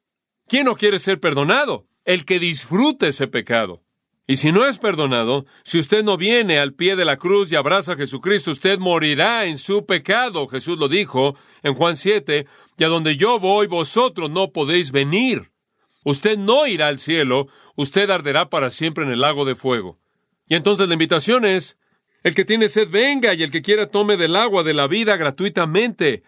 ¿Quién 0.48 0.66
no 0.66 0.76
quiere 0.76 1.00
ser 1.00 1.20
perdonado? 1.20 1.88
El 2.06 2.24
que 2.24 2.38
disfrute 2.38 3.08
ese 3.08 3.26
pecado. 3.28 3.82
Y 4.28 4.38
si 4.38 4.52
no 4.52 4.64
es 4.64 4.78
perdonado, 4.78 5.48
si 5.64 5.80
usted 5.80 6.04
no 6.04 6.18
viene 6.18 6.60
al 6.60 6.76
pie 6.76 6.96
de 6.96 7.06
la 7.06 7.18
cruz 7.18 7.52
y 7.52 7.56
abraza 7.56 7.94
a 7.94 7.98
Jesucristo, 7.98 8.52
usted 8.52 8.78
morirá 8.78 9.46
en 9.48 9.58
su 9.58 9.88
pecado. 9.88 10.46
Jesús 10.50 10.78
lo 10.78 10.88
dijo 10.88 11.36
en 11.64 11.74
Juan 11.74 11.96
7, 11.96 12.46
y 12.78 12.84
a 12.84 12.88
donde 12.90 13.18
yo 13.18 13.40
voy, 13.40 13.66
vosotros 13.66 14.30
no 14.30 14.52
podéis 14.52 14.92
venir. 14.92 15.52
Usted 16.04 16.38
no 16.38 16.66
irá 16.66 16.88
al 16.88 16.98
cielo, 16.98 17.48
usted 17.76 18.10
arderá 18.10 18.50
para 18.50 18.70
siempre 18.70 19.04
en 19.06 19.12
el 19.12 19.22
lago 19.22 19.46
de 19.46 19.56
fuego. 19.56 20.00
Y 20.48 20.56
entonces 20.56 20.88
la 20.88 20.94
invitación 20.94 21.46
es, 21.46 21.78
el 22.24 22.36
que 22.36 22.46
tiene 22.46 22.68
sed 22.68 22.90
venga 22.90 23.34
y 23.34 23.44
el 23.44 23.52
que 23.52 23.62
quiera 23.62 23.88
tome 23.88 24.18
del 24.18 24.36
agua 24.36 24.64
de 24.64 24.74
la 24.74 24.88
vida 24.88 25.18
gratuitamente. 25.18 26.24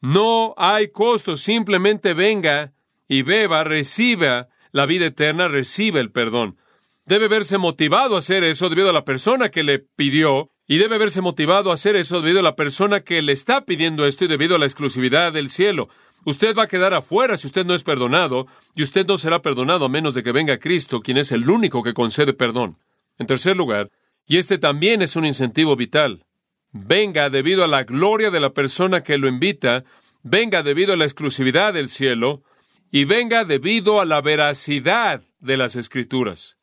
No 0.00 0.54
hay 0.56 0.88
costo, 0.88 1.36
simplemente 1.36 2.14
venga 2.14 2.72
y 3.08 3.22
beba, 3.22 3.64
reciba 3.64 4.48
la 4.72 4.86
vida 4.86 5.06
eterna, 5.06 5.48
reciba 5.48 6.00
el 6.00 6.10
perdón. 6.10 6.58
Debe 7.06 7.28
verse 7.28 7.58
motivado 7.58 8.14
a 8.14 8.18
hacer 8.18 8.44
eso 8.44 8.68
debido 8.68 8.90
a 8.90 8.92
la 8.92 9.04
persona 9.04 9.48
que 9.48 9.62
le 9.62 9.78
pidió 9.78 10.50
y 10.66 10.78
debe 10.78 10.98
verse 10.98 11.20
motivado 11.20 11.70
a 11.70 11.74
hacer 11.74 11.96
eso 11.96 12.20
debido 12.20 12.40
a 12.40 12.44
la 12.44 12.54
persona 12.54 13.00
que 13.00 13.22
le 13.22 13.32
está 13.32 13.64
pidiendo 13.64 14.06
esto 14.06 14.26
y 14.26 14.28
debido 14.28 14.54
a 14.54 14.58
la 14.58 14.66
exclusividad 14.66 15.32
del 15.32 15.50
cielo. 15.50 15.88
Usted 16.24 16.54
va 16.56 16.64
a 16.64 16.68
quedar 16.68 16.94
afuera 16.94 17.36
si 17.36 17.46
usted 17.46 17.64
no 17.64 17.74
es 17.74 17.82
perdonado 17.82 18.46
y 18.74 18.82
usted 18.82 19.06
no 19.06 19.16
será 19.16 19.40
perdonado 19.42 19.86
a 19.86 19.88
menos 19.88 20.14
de 20.14 20.22
que 20.22 20.32
venga 20.32 20.58
Cristo, 20.58 21.00
quien 21.00 21.16
es 21.16 21.32
el 21.32 21.48
único 21.48 21.82
que 21.82 21.94
concede 21.94 22.32
perdón. 22.32 22.78
En 23.18 23.26
tercer 23.26 23.56
lugar, 23.56 23.90
y 24.26 24.36
este 24.36 24.58
también 24.58 25.02
es 25.02 25.16
un 25.16 25.24
incentivo 25.24 25.76
vital, 25.76 26.24
venga 26.72 27.30
debido 27.30 27.64
a 27.64 27.68
la 27.68 27.84
gloria 27.84 28.30
de 28.30 28.40
la 28.40 28.50
persona 28.50 29.02
que 29.02 29.18
lo 29.18 29.28
invita, 29.28 29.84
venga 30.22 30.62
debido 30.62 30.92
a 30.92 30.96
la 30.96 31.04
exclusividad 31.04 31.74
del 31.74 31.88
cielo 31.88 32.42
y 32.90 33.04
venga 33.04 33.44
debido 33.44 34.00
a 34.00 34.04
la 34.04 34.20
veracidad 34.20 35.22
de 35.40 35.56
las 35.56 35.76
escrituras 35.76 36.56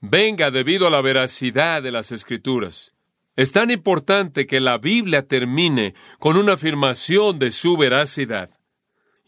venga 0.00 0.50
debido 0.50 0.86
a 0.86 0.90
la 0.90 1.00
veracidad 1.00 1.82
de 1.82 1.90
las 1.90 2.12
escrituras. 2.12 2.92
Es 3.36 3.52
tan 3.52 3.70
importante 3.70 4.46
que 4.46 4.60
la 4.60 4.78
Biblia 4.78 5.26
termine 5.26 5.94
con 6.18 6.38
una 6.38 6.54
afirmación 6.54 7.38
de 7.38 7.50
su 7.50 7.76
veracidad. 7.76 8.48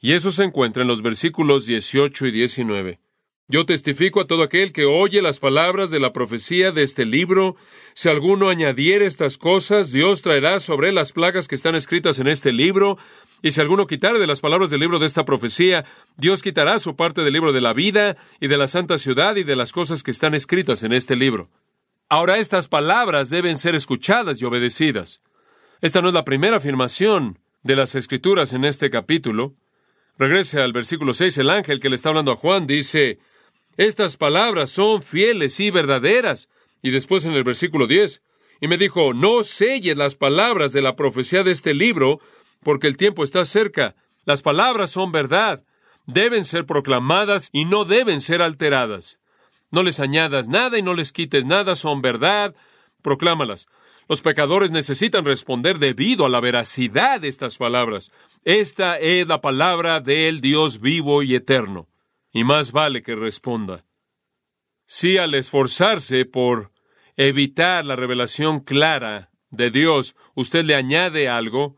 Y 0.01 0.15
eso 0.15 0.31
se 0.31 0.45
encuentra 0.45 0.83
en 0.83 0.89
los 0.89 1.03
versículos 1.03 1.67
18 1.67 2.27
y 2.27 2.31
19. 2.31 3.01
Yo 3.49 3.67
testifico 3.67 4.21
a 4.21 4.27
todo 4.27 4.43
aquel 4.43 4.73
que 4.73 4.87
oye 4.87 5.21
las 5.21 5.41
palabras 5.41 5.91
de 5.91 6.01
la 6.01 6.13
profecía 6.13 6.71
de 6.71 6.83
este 6.83 7.05
libro. 7.05 7.57
Si 7.95 8.09
alguno 8.09 8.49
añadiere 8.49 9.05
estas 9.05 9.37
cosas, 9.37 9.93
Dios 9.93 10.23
traerá 10.23 10.61
sobre 10.61 10.91
las 10.93 11.13
plagas 11.13 11.47
que 11.47 11.55
están 11.55 11.75
escritas 11.75 12.19
en 12.19 12.29
este 12.29 12.53
libro. 12.53 12.97
Y 13.43 13.51
si 13.51 13.61
alguno 13.61 13.87
quitare 13.87 14.19
de 14.19 14.27
las 14.27 14.41
palabras 14.41 14.71
del 14.71 14.81
libro 14.81 14.99
de 14.99 15.07
esta 15.07 15.25
profecía, 15.27 15.85
Dios 16.17 16.43
quitará 16.43 16.79
su 16.79 16.97
parte 16.97 17.23
del 17.23 17.33
libro 17.35 17.53
de 17.53 17.61
la 17.61 17.75
vida 17.75 18.17
y 18.41 18.49
de 18.49 18.59
la 18.59 18.69
santa 18.69 18.97
ciudad 18.97 19.37
y 19.37 19.45
de 19.45 19.57
las 19.57 19.73
cosas 19.73 20.03
que 20.03 20.11
están 20.11 20.35
escritas 20.35 20.83
en 20.83 20.93
este 20.93 21.15
libro. 21.15 21.51
Ahora 22.11 22.39
estas 22.39 22.69
palabras 22.69 23.29
deben 23.29 23.59
ser 23.59 23.75
escuchadas 23.75 24.41
y 24.41 24.45
obedecidas. 24.47 25.21
Esta 25.83 26.01
no 26.01 26.09
es 26.09 26.15
la 26.15 26.25
primera 26.25 26.57
afirmación 26.57 27.39
de 27.63 27.77
las 27.77 27.95
escrituras 27.95 28.55
en 28.55 28.65
este 28.65 28.89
capítulo. 28.89 29.57
Regrese 30.17 30.63
al 30.63 30.73
versículo 30.73 31.13
6, 31.13 31.37
el 31.37 31.51
ángel 31.51 31.81
que 31.81 31.91
le 31.91 31.97
está 31.97 32.09
hablando 32.09 32.33
a 32.33 32.37
Juan 32.37 32.67
dice, 32.67 33.19
estas 33.77 34.17
palabras 34.17 34.71
son 34.71 35.03
fieles 35.03 35.61
y 35.61 35.71
verdaderas. 35.71 36.49
Y 36.83 36.93
después 36.93 37.27
en 37.27 37.35
el 37.35 37.45
versículo 37.45 37.87
10, 37.87 38.23
y 38.63 38.69
me 38.69 38.79
dijo, 38.79 39.13
no 39.13 39.45
selles 39.45 39.97
las 39.97 40.15
palabras 40.15 40.73
de 40.73 40.81
la 40.81 40.97
profecía 40.97 41.43
de 41.43 41.51
este 41.51 41.75
libro, 41.75 42.21
porque 42.63 42.87
el 42.87 42.97
tiempo 42.97 43.23
está 43.23 43.45
cerca. 43.45 43.97
Las 44.25 44.41
palabras 44.41 44.91
son 44.91 45.13
verdad, 45.13 45.63
deben 46.07 46.47
ser 46.47 46.65
proclamadas 46.65 47.51
y 47.53 47.67
no 47.67 47.85
deben 47.85 48.23
ser 48.23 48.41
alteradas. 48.41 49.19
No 49.71 49.83
les 49.83 50.01
añadas 50.01 50.49
nada 50.49 50.79
y 50.79 50.83
no 50.83 50.95
les 50.95 51.13
quites 51.13 51.45
nada, 51.45 51.75
son 51.75 52.01
verdad, 52.03 52.55
proclámalas. 53.03 53.69
Los 54.09 54.23
pecadores 54.23 54.71
necesitan 54.71 55.27
responder 55.27 55.79
debido 55.79 56.25
a 56.25 56.31
la 56.31 56.41
veracidad 56.41 57.21
de 57.21 57.29
estas 57.29 57.59
palabras. 57.59 58.11
Esta 58.45 58.99
es 58.99 59.29
la 59.29 59.43
palabra 59.43 60.01
del 60.01 60.41
Dios 60.41 60.81
vivo 60.81 61.23
y 61.23 61.35
eterno. 61.35 61.89
Y 62.33 62.45
más 62.45 62.73
vale 62.73 63.03
que 63.03 63.15
responda. 63.15 63.85
Si 64.87 65.19
al 65.19 65.35
esforzarse 65.35 66.25
por 66.25 66.73
evitar 67.17 67.85
la 67.85 67.97
revelación 67.97 68.61
clara 68.61 69.31
de 69.51 69.71
Dios, 69.71 70.17
usted 70.35 70.65
le 70.65 70.75
añade 70.75 71.29
algo, 71.29 71.77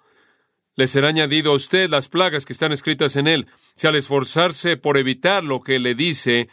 le 0.77 0.87
será 0.87 1.09
añadido 1.09 1.51
a 1.51 1.57
usted 1.57 1.91
las 1.91 2.09
plagas 2.09 2.47
que 2.47 2.53
están 2.53 2.71
escritas 2.71 3.17
en 3.17 3.27
él. 3.27 3.49
Si 3.75 3.89
al 3.89 3.97
esforzarse 3.97 4.77
por 4.77 4.99
evitar 4.99 5.43
lo 5.43 5.61
que 5.61 5.81
le 5.81 5.97
dice, 5.97 6.49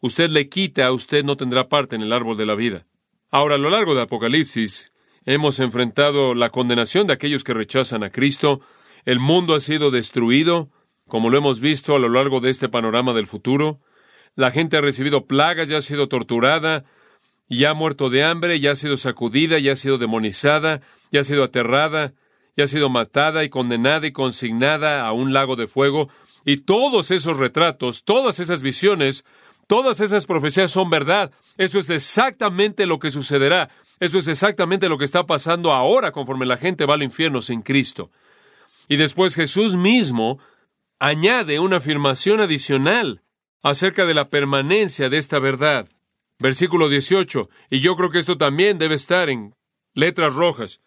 usted 0.00 0.30
le 0.30 0.48
quita, 0.48 0.92
usted 0.92 1.24
no 1.24 1.36
tendrá 1.36 1.68
parte 1.68 1.96
en 1.96 2.02
el 2.02 2.12
árbol 2.12 2.36
de 2.36 2.46
la 2.46 2.54
vida. 2.54 2.86
Ahora, 3.30 3.54
a 3.54 3.58
lo 3.58 3.70
largo 3.70 3.94
de 3.94 4.02
Apocalipsis, 4.02 4.92
hemos 5.24 5.60
enfrentado 5.60 6.34
la 6.34 6.50
condenación 6.50 7.06
de 7.06 7.12
aquellos 7.12 7.44
que 7.44 7.54
rechazan 7.54 8.02
a 8.02 8.10
Cristo. 8.10 8.60
El 9.04 9.20
mundo 9.20 9.54
ha 9.54 9.60
sido 9.60 9.90
destruido, 9.90 10.70
como 11.06 11.30
lo 11.30 11.38
hemos 11.38 11.60
visto 11.60 11.94
a 11.94 11.98
lo 11.98 12.08
largo 12.08 12.40
de 12.40 12.50
este 12.50 12.68
panorama 12.68 13.12
del 13.12 13.26
futuro. 13.26 13.80
La 14.34 14.50
gente 14.50 14.76
ha 14.76 14.80
recibido 14.80 15.26
plagas, 15.26 15.68
ya 15.68 15.78
ha 15.78 15.82
sido 15.82 16.08
torturada, 16.08 16.84
ya 17.48 17.70
ha 17.70 17.74
muerto 17.74 18.10
de 18.10 18.24
hambre, 18.24 18.60
ya 18.60 18.72
ha 18.72 18.76
sido 18.76 18.96
sacudida, 18.96 19.58
ya 19.58 19.72
ha 19.72 19.76
sido 19.76 19.98
demonizada, 19.98 20.80
ya 21.10 21.20
ha 21.20 21.24
sido 21.24 21.44
aterrada, 21.44 22.14
y 22.56 22.62
ha 22.62 22.66
sido 22.66 22.88
matada 22.88 23.44
y 23.44 23.48
condenada 23.48 24.06
y 24.06 24.12
consignada 24.12 25.06
a 25.06 25.12
un 25.12 25.32
lago 25.32 25.56
de 25.56 25.66
fuego. 25.66 26.08
Y 26.44 26.58
todos 26.58 27.10
esos 27.10 27.36
retratos, 27.36 28.04
todas 28.04 28.40
esas 28.40 28.62
visiones, 28.62 29.24
todas 29.70 30.00
esas 30.00 30.26
profecías 30.26 30.72
son 30.72 30.90
verdad. 30.90 31.30
Eso 31.56 31.78
es 31.78 31.90
exactamente 31.90 32.86
lo 32.86 32.98
que 32.98 33.08
sucederá. 33.08 33.70
Eso 34.00 34.18
es 34.18 34.26
exactamente 34.26 34.88
lo 34.88 34.98
que 34.98 35.04
está 35.04 35.26
pasando 35.26 35.70
ahora 35.70 36.10
conforme 36.10 36.44
la 36.44 36.56
gente 36.56 36.86
va 36.86 36.94
al 36.94 37.04
infierno 37.04 37.40
sin 37.40 37.62
Cristo. 37.62 38.10
Y 38.88 38.96
después 38.96 39.36
Jesús 39.36 39.76
mismo 39.76 40.40
añade 40.98 41.60
una 41.60 41.76
afirmación 41.76 42.40
adicional 42.40 43.22
acerca 43.62 44.06
de 44.06 44.14
la 44.14 44.28
permanencia 44.28 45.08
de 45.08 45.18
esta 45.18 45.38
verdad. 45.38 45.88
Versículo 46.40 46.88
18. 46.88 47.48
Y 47.70 47.78
yo 47.78 47.94
creo 47.94 48.10
que 48.10 48.18
esto 48.18 48.36
también 48.36 48.76
debe 48.76 48.96
estar 48.96 49.30
en 49.30 49.54
letras 49.94 50.34
rojas. 50.34 50.80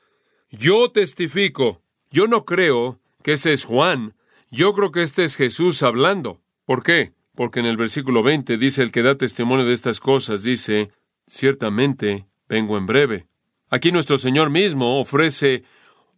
Yo 0.52 0.92
testifico, 0.92 1.82
yo 2.12 2.28
no 2.28 2.44
creo 2.44 3.00
que 3.24 3.34
ese 3.34 3.54
es 3.54 3.64
Juan, 3.64 4.14
yo 4.52 4.74
creo 4.74 4.92
que 4.92 5.04
este 5.04 5.24
es 5.24 5.38
Jesús 5.38 5.84
hablando. 5.84 6.42
¿Por 6.66 6.84
qué? 6.84 7.14
Porque 7.36 7.60
en 7.60 7.66
el 7.66 7.78
versículo 7.78 8.24
20 8.24 8.58
dice 8.58 8.84
el 8.84 8.92
que 8.92 9.02
da 9.02 9.16
testimonio 9.16 9.66
de 9.66 9.74
estas 9.74 10.00
cosas, 10.00 10.44
dice, 10.44 10.92
ciertamente 11.28 12.28
vengo 12.48 12.78
en 12.78 12.86
breve. 12.86 13.28
Aquí 13.70 13.92
nuestro 13.92 14.18
Señor 14.18 14.50
mismo 14.50 15.00
ofrece 15.00 15.64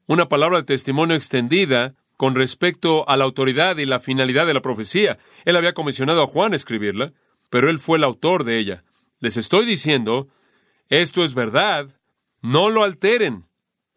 una 0.08 0.28
palabra 0.28 0.58
de 0.58 0.64
testimonio 0.64 1.16
extendida 1.16 1.96
con 2.18 2.36
respecto 2.36 3.08
a 3.10 3.18
la 3.18 3.24
autoridad 3.24 3.78
y 3.78 3.86
la 3.86 4.00
finalidad 4.00 4.46
de 4.46 4.54
la 4.54 4.62
profecía. 4.62 5.18
Él 5.46 5.56
había 5.56 5.74
comisionado 5.74 6.22
a 6.22 6.28
Juan 6.28 6.54
a 6.54 6.58
escribirla, 6.58 7.14
pero 7.50 7.70
él 7.70 7.80
fue 7.80 7.98
el 7.98 8.04
autor 8.04 8.44
de 8.44 8.60
ella. 8.60 8.84
Les 9.20 9.38
estoy 9.38 9.66
diciendo, 9.66 10.28
esto 10.90 11.24
es 11.24 11.34
verdad, 11.34 11.90
no 12.42 12.70
lo 12.70 12.84
alteren, 12.84 13.46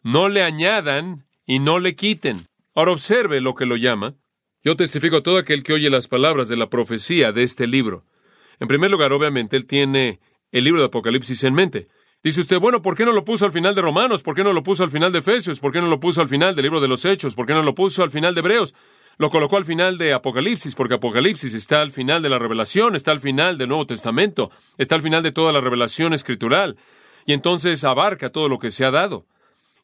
no 0.02 0.28
le 0.28 0.42
añadan 0.42 1.26
y 1.44 1.58
no 1.58 1.78
le 1.78 1.94
quiten. 1.94 2.46
Ahora 2.74 2.92
observe 2.92 3.40
lo 3.40 3.54
que 3.54 3.66
lo 3.66 3.76
llama. 3.76 4.14
Yo 4.68 4.76
testifico 4.76 5.16
a 5.16 5.22
todo 5.22 5.38
aquel 5.38 5.62
que 5.62 5.72
oye 5.72 5.88
las 5.88 6.08
palabras 6.08 6.46
de 6.50 6.56
la 6.58 6.68
profecía 6.68 7.32
de 7.32 7.42
este 7.42 7.66
libro. 7.66 8.04
En 8.60 8.68
primer 8.68 8.90
lugar, 8.90 9.14
obviamente, 9.14 9.56
él 9.56 9.64
tiene 9.64 10.20
el 10.52 10.64
libro 10.64 10.78
de 10.80 10.88
Apocalipsis 10.88 11.42
en 11.44 11.54
mente. 11.54 11.88
Dice 12.22 12.42
usted, 12.42 12.58
bueno, 12.58 12.82
¿por 12.82 12.94
qué 12.94 13.06
no 13.06 13.12
lo 13.12 13.24
puso 13.24 13.46
al 13.46 13.52
final 13.52 13.74
de 13.74 13.80
Romanos? 13.80 14.22
¿Por 14.22 14.34
qué 14.34 14.44
no 14.44 14.52
lo 14.52 14.62
puso 14.62 14.84
al 14.84 14.90
final 14.90 15.10
de 15.10 15.20
Efesios? 15.20 15.58
¿Por 15.58 15.72
qué 15.72 15.80
no 15.80 15.86
lo 15.86 15.98
puso 15.98 16.20
al 16.20 16.28
final 16.28 16.54
del 16.54 16.64
libro 16.64 16.82
de 16.82 16.88
los 16.88 17.06
Hechos? 17.06 17.34
¿Por 17.34 17.46
qué 17.46 17.54
no 17.54 17.62
lo 17.62 17.74
puso 17.74 18.02
al 18.02 18.10
final 18.10 18.34
de 18.34 18.40
Hebreos? 18.40 18.74
Lo 19.16 19.30
colocó 19.30 19.56
al 19.56 19.64
final 19.64 19.96
de 19.96 20.12
Apocalipsis, 20.12 20.74
porque 20.74 20.96
Apocalipsis 20.96 21.54
está 21.54 21.80
al 21.80 21.90
final 21.90 22.20
de 22.20 22.28
la 22.28 22.38
revelación, 22.38 22.94
está 22.94 23.10
al 23.10 23.20
final 23.20 23.56
del 23.56 23.70
Nuevo 23.70 23.86
Testamento, 23.86 24.50
está 24.76 24.96
al 24.96 25.02
final 25.02 25.22
de 25.22 25.32
toda 25.32 25.50
la 25.50 25.62
revelación 25.62 26.12
escritural, 26.12 26.76
y 27.24 27.32
entonces 27.32 27.84
abarca 27.84 28.28
todo 28.28 28.50
lo 28.50 28.58
que 28.58 28.70
se 28.70 28.84
ha 28.84 28.90
dado. 28.90 29.24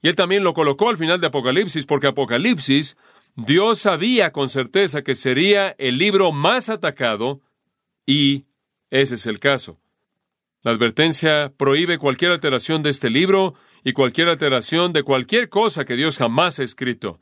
Y 0.02 0.08
él 0.08 0.14
también 0.14 0.44
lo 0.44 0.52
colocó 0.52 0.90
al 0.90 0.98
final 0.98 1.22
de 1.22 1.28
Apocalipsis, 1.28 1.86
porque 1.86 2.08
Apocalipsis, 2.08 2.98
Dios 3.36 3.80
sabía 3.80 4.30
con 4.32 4.48
certeza 4.48 5.02
que 5.02 5.14
sería 5.14 5.74
el 5.78 5.98
libro 5.98 6.32
más 6.32 6.68
atacado, 6.68 7.40
y 8.06 8.44
ese 8.90 9.16
es 9.16 9.26
el 9.26 9.40
caso. 9.40 9.78
La 10.62 10.70
advertencia 10.70 11.52
prohíbe 11.56 11.98
cualquier 11.98 12.30
alteración 12.30 12.82
de 12.82 12.90
este 12.90 13.10
libro 13.10 13.54
y 13.82 13.92
cualquier 13.92 14.28
alteración 14.28 14.92
de 14.92 15.02
cualquier 15.02 15.48
cosa 15.48 15.84
que 15.84 15.96
Dios 15.96 16.18
jamás 16.18 16.58
ha 16.58 16.62
escrito 16.62 17.20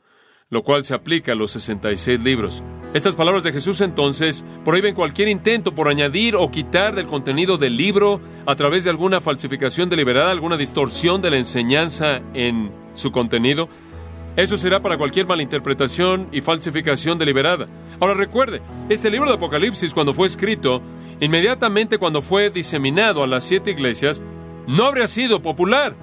lo 0.53 0.63
cual 0.63 0.85
se 0.85 0.93
aplica 0.93 1.31
a 1.31 1.35
los 1.35 1.51
66 1.51 2.19
libros. 2.21 2.63
Estas 2.93 3.15
palabras 3.15 3.43
de 3.43 3.51
Jesús 3.51 3.81
entonces 3.81 4.45
prohíben 4.63 4.93
cualquier 4.93 5.27
intento 5.27 5.73
por 5.73 5.87
añadir 5.87 6.35
o 6.35 6.51
quitar 6.51 6.95
del 6.95 7.07
contenido 7.07 7.57
del 7.57 7.75
libro 7.75 8.21
a 8.45 8.55
través 8.55 8.83
de 8.83 8.91
alguna 8.91 9.19
falsificación 9.19 9.89
deliberada, 9.89 10.29
alguna 10.29 10.55
distorsión 10.55 11.23
de 11.23 11.31
la 11.31 11.37
enseñanza 11.37 12.21
en 12.35 12.71
su 12.93 13.11
contenido. 13.11 13.67
Eso 14.35 14.57
será 14.57 14.81
para 14.81 14.97
cualquier 14.97 15.27
malinterpretación 15.27 16.27
y 16.31 16.41
falsificación 16.41 17.19
deliberada. 17.19 17.67
Ahora 17.99 18.15
recuerde, 18.15 18.61
este 18.89 19.11
libro 19.11 19.29
de 19.29 19.35
Apocalipsis 19.35 19.93
cuando 19.93 20.11
fue 20.11 20.25
escrito, 20.25 20.81
inmediatamente 21.19 21.99
cuando 21.99 22.21
fue 22.21 22.49
diseminado 22.49 23.21
a 23.21 23.27
las 23.27 23.43
siete 23.43 23.71
iglesias, 23.71 24.23
no 24.65 24.85
habría 24.85 25.05
sido 25.05 25.41
popular. 25.43 25.95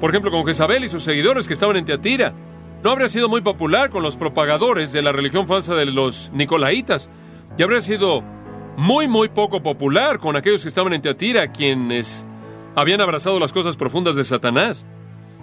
Por 0.00 0.10
ejemplo, 0.10 0.32
con 0.32 0.44
Jezabel 0.44 0.84
y 0.84 0.88
sus 0.88 1.04
seguidores 1.04 1.46
que 1.46 1.54
estaban 1.54 1.76
en 1.76 1.84
Teatira. 1.84 2.34
No 2.82 2.90
habría 2.90 3.08
sido 3.08 3.28
muy 3.28 3.40
popular 3.40 3.88
con 3.88 4.02
los 4.02 4.16
propagadores 4.16 4.92
de 4.92 5.02
la 5.02 5.12
religión 5.12 5.46
falsa 5.46 5.74
de 5.74 5.86
los 5.86 6.30
Nicolaitas. 6.32 7.08
Y 7.56 7.62
habría 7.62 7.80
sido 7.80 8.22
muy, 8.76 9.06
muy 9.06 9.28
poco 9.28 9.62
popular 9.62 10.18
con 10.18 10.36
aquellos 10.36 10.62
que 10.62 10.68
estaban 10.68 10.92
en 10.92 11.02
Teatira, 11.02 11.52
quienes 11.52 12.26
habían 12.74 13.00
abrazado 13.00 13.38
las 13.38 13.52
cosas 13.52 13.76
profundas 13.76 14.16
de 14.16 14.24
Satanás. 14.24 14.86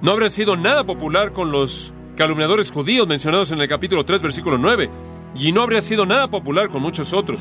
No 0.02 0.12
habría 0.12 0.30
sido 0.30 0.58
nada 0.58 0.84
popular 0.84 1.32
con 1.32 1.52
los 1.52 1.94
calumniadores 2.16 2.72
judíos 2.72 3.08
mencionados 3.08 3.52
en 3.52 3.62
el 3.62 3.68
capítulo 3.68 4.06
3, 4.06 4.22
versículo 4.22 4.58
9, 4.58 4.90
y 5.36 5.52
no 5.52 5.62
habría 5.62 5.82
sido 5.82 6.06
nada 6.06 6.30
popular 6.30 6.70
con 6.70 6.82
muchos 6.82 7.14
otros. 7.14 7.40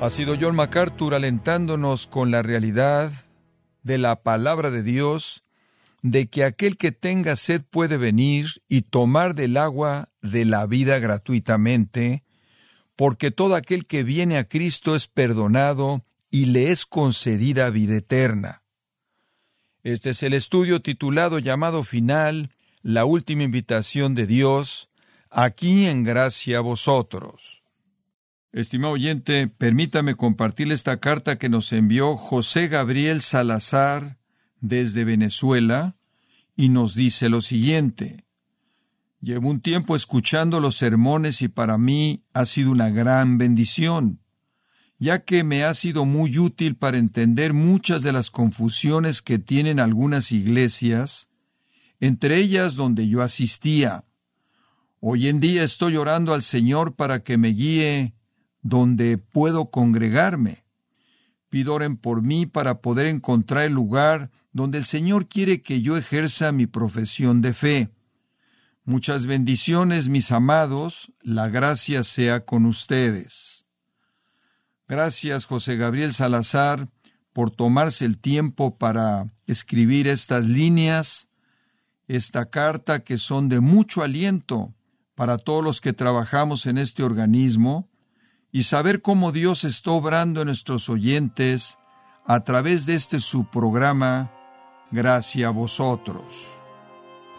Ha 0.00 0.10
sido 0.10 0.36
John 0.40 0.54
MacArthur 0.54 1.14
alentándonos 1.14 2.06
con 2.06 2.30
la 2.30 2.42
realidad 2.42 3.10
de 3.82 3.98
la 3.98 4.22
palabra 4.22 4.70
de 4.70 4.82
Dios, 4.82 5.42
de 6.02 6.28
que 6.28 6.44
aquel 6.44 6.76
que 6.76 6.92
tenga 6.92 7.34
sed 7.34 7.62
puede 7.68 7.96
venir 7.96 8.46
y 8.68 8.82
tomar 8.82 9.34
del 9.34 9.56
agua 9.56 10.10
de 10.22 10.44
la 10.44 10.66
vida 10.66 11.00
gratuitamente, 11.00 12.22
porque 12.94 13.30
todo 13.30 13.56
aquel 13.56 13.86
que 13.86 14.04
viene 14.04 14.38
a 14.38 14.44
Cristo 14.44 14.94
es 14.94 15.08
perdonado 15.08 16.04
y 16.30 16.46
le 16.46 16.70
es 16.70 16.86
concedida 16.86 17.70
vida 17.70 17.96
eterna. 17.96 18.62
Este 19.82 20.10
es 20.10 20.22
el 20.22 20.34
estudio 20.34 20.82
titulado 20.82 21.38
llamado 21.38 21.84
final, 21.84 22.50
la 22.82 23.04
última 23.04 23.44
invitación 23.44 24.14
de 24.14 24.26
Dios, 24.26 24.88
aquí 25.30 25.86
en 25.86 26.02
gracia 26.02 26.58
a 26.58 26.62
vosotros. 26.62 27.62
Estimado 28.52 28.94
oyente, 28.94 29.48
permítame 29.48 30.14
compartir 30.14 30.72
esta 30.72 30.98
carta 30.98 31.36
que 31.38 31.48
nos 31.48 31.72
envió 31.72 32.16
José 32.16 32.68
Gabriel 32.68 33.22
Salazar 33.22 34.16
desde 34.60 35.04
Venezuela 35.04 35.96
y 36.56 36.70
nos 36.70 36.94
dice 36.94 37.28
lo 37.28 37.40
siguiente. 37.40 38.24
Llevo 39.20 39.50
un 39.50 39.60
tiempo 39.60 39.96
escuchando 39.96 40.60
los 40.60 40.76
sermones 40.76 41.42
y 41.42 41.48
para 41.48 41.76
mí 41.78 42.24
ha 42.32 42.46
sido 42.46 42.70
una 42.70 42.90
gran 42.90 43.38
bendición 43.38 44.20
ya 44.98 45.24
que 45.24 45.44
me 45.44 45.64
ha 45.64 45.74
sido 45.74 46.04
muy 46.04 46.38
útil 46.38 46.76
para 46.76 46.98
entender 46.98 47.52
muchas 47.52 48.02
de 48.02 48.12
las 48.12 48.30
confusiones 48.30 49.22
que 49.22 49.38
tienen 49.38 49.78
algunas 49.78 50.32
iglesias, 50.32 51.28
entre 52.00 52.38
ellas 52.38 52.74
donde 52.74 53.08
yo 53.08 53.22
asistía. 53.22 54.04
Hoy 55.00 55.28
en 55.28 55.38
día 55.38 55.62
estoy 55.62 55.96
orando 55.96 56.34
al 56.34 56.42
Señor 56.42 56.96
para 56.96 57.22
que 57.22 57.38
me 57.38 57.48
guíe 57.48 58.14
donde 58.62 59.18
puedo 59.18 59.70
congregarme. 59.70 60.64
Pido 61.48 61.74
oren 61.74 61.96
por 61.96 62.22
mí 62.22 62.46
para 62.46 62.80
poder 62.80 63.06
encontrar 63.06 63.64
el 63.64 63.72
lugar 63.72 64.30
donde 64.52 64.78
el 64.78 64.84
Señor 64.84 65.28
quiere 65.28 65.62
que 65.62 65.80
yo 65.80 65.96
ejerza 65.96 66.50
mi 66.50 66.66
profesión 66.66 67.40
de 67.40 67.54
fe. 67.54 67.90
Muchas 68.84 69.26
bendiciones, 69.26 70.08
mis 70.08 70.32
amados, 70.32 71.12
la 71.22 71.48
gracia 71.48 72.02
sea 72.02 72.44
con 72.44 72.66
ustedes. 72.66 73.47
Gracias, 74.88 75.44
José 75.44 75.76
Gabriel 75.76 76.14
Salazar, 76.14 76.88
por 77.34 77.50
tomarse 77.50 78.06
el 78.06 78.18
tiempo 78.18 78.78
para 78.78 79.26
escribir 79.46 80.08
estas 80.08 80.46
líneas, 80.46 81.28
esta 82.06 82.46
carta 82.46 83.00
que 83.00 83.18
son 83.18 83.50
de 83.50 83.60
mucho 83.60 84.02
aliento 84.02 84.74
para 85.14 85.36
todos 85.36 85.62
los 85.62 85.80
que 85.82 85.92
trabajamos 85.92 86.64
en 86.64 86.78
este 86.78 87.02
organismo 87.02 87.88
y 88.50 88.62
saber 88.62 89.02
cómo 89.02 89.30
Dios 89.30 89.64
está 89.64 89.90
obrando 89.90 90.40
en 90.40 90.46
nuestros 90.46 90.88
oyentes 90.88 91.76
a 92.24 92.44
través 92.44 92.86
de 92.86 92.94
este 92.94 93.18
su 93.18 93.44
programa, 93.50 94.32
Gracias 94.90 95.46
a 95.46 95.50
vosotros. 95.50 96.48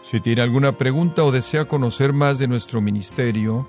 Si 0.02 0.20
tiene 0.20 0.40
alguna 0.40 0.78
pregunta 0.78 1.24
o 1.24 1.32
desea 1.32 1.64
conocer 1.64 2.12
más 2.12 2.38
de 2.38 2.46
nuestro 2.46 2.80
ministerio, 2.80 3.68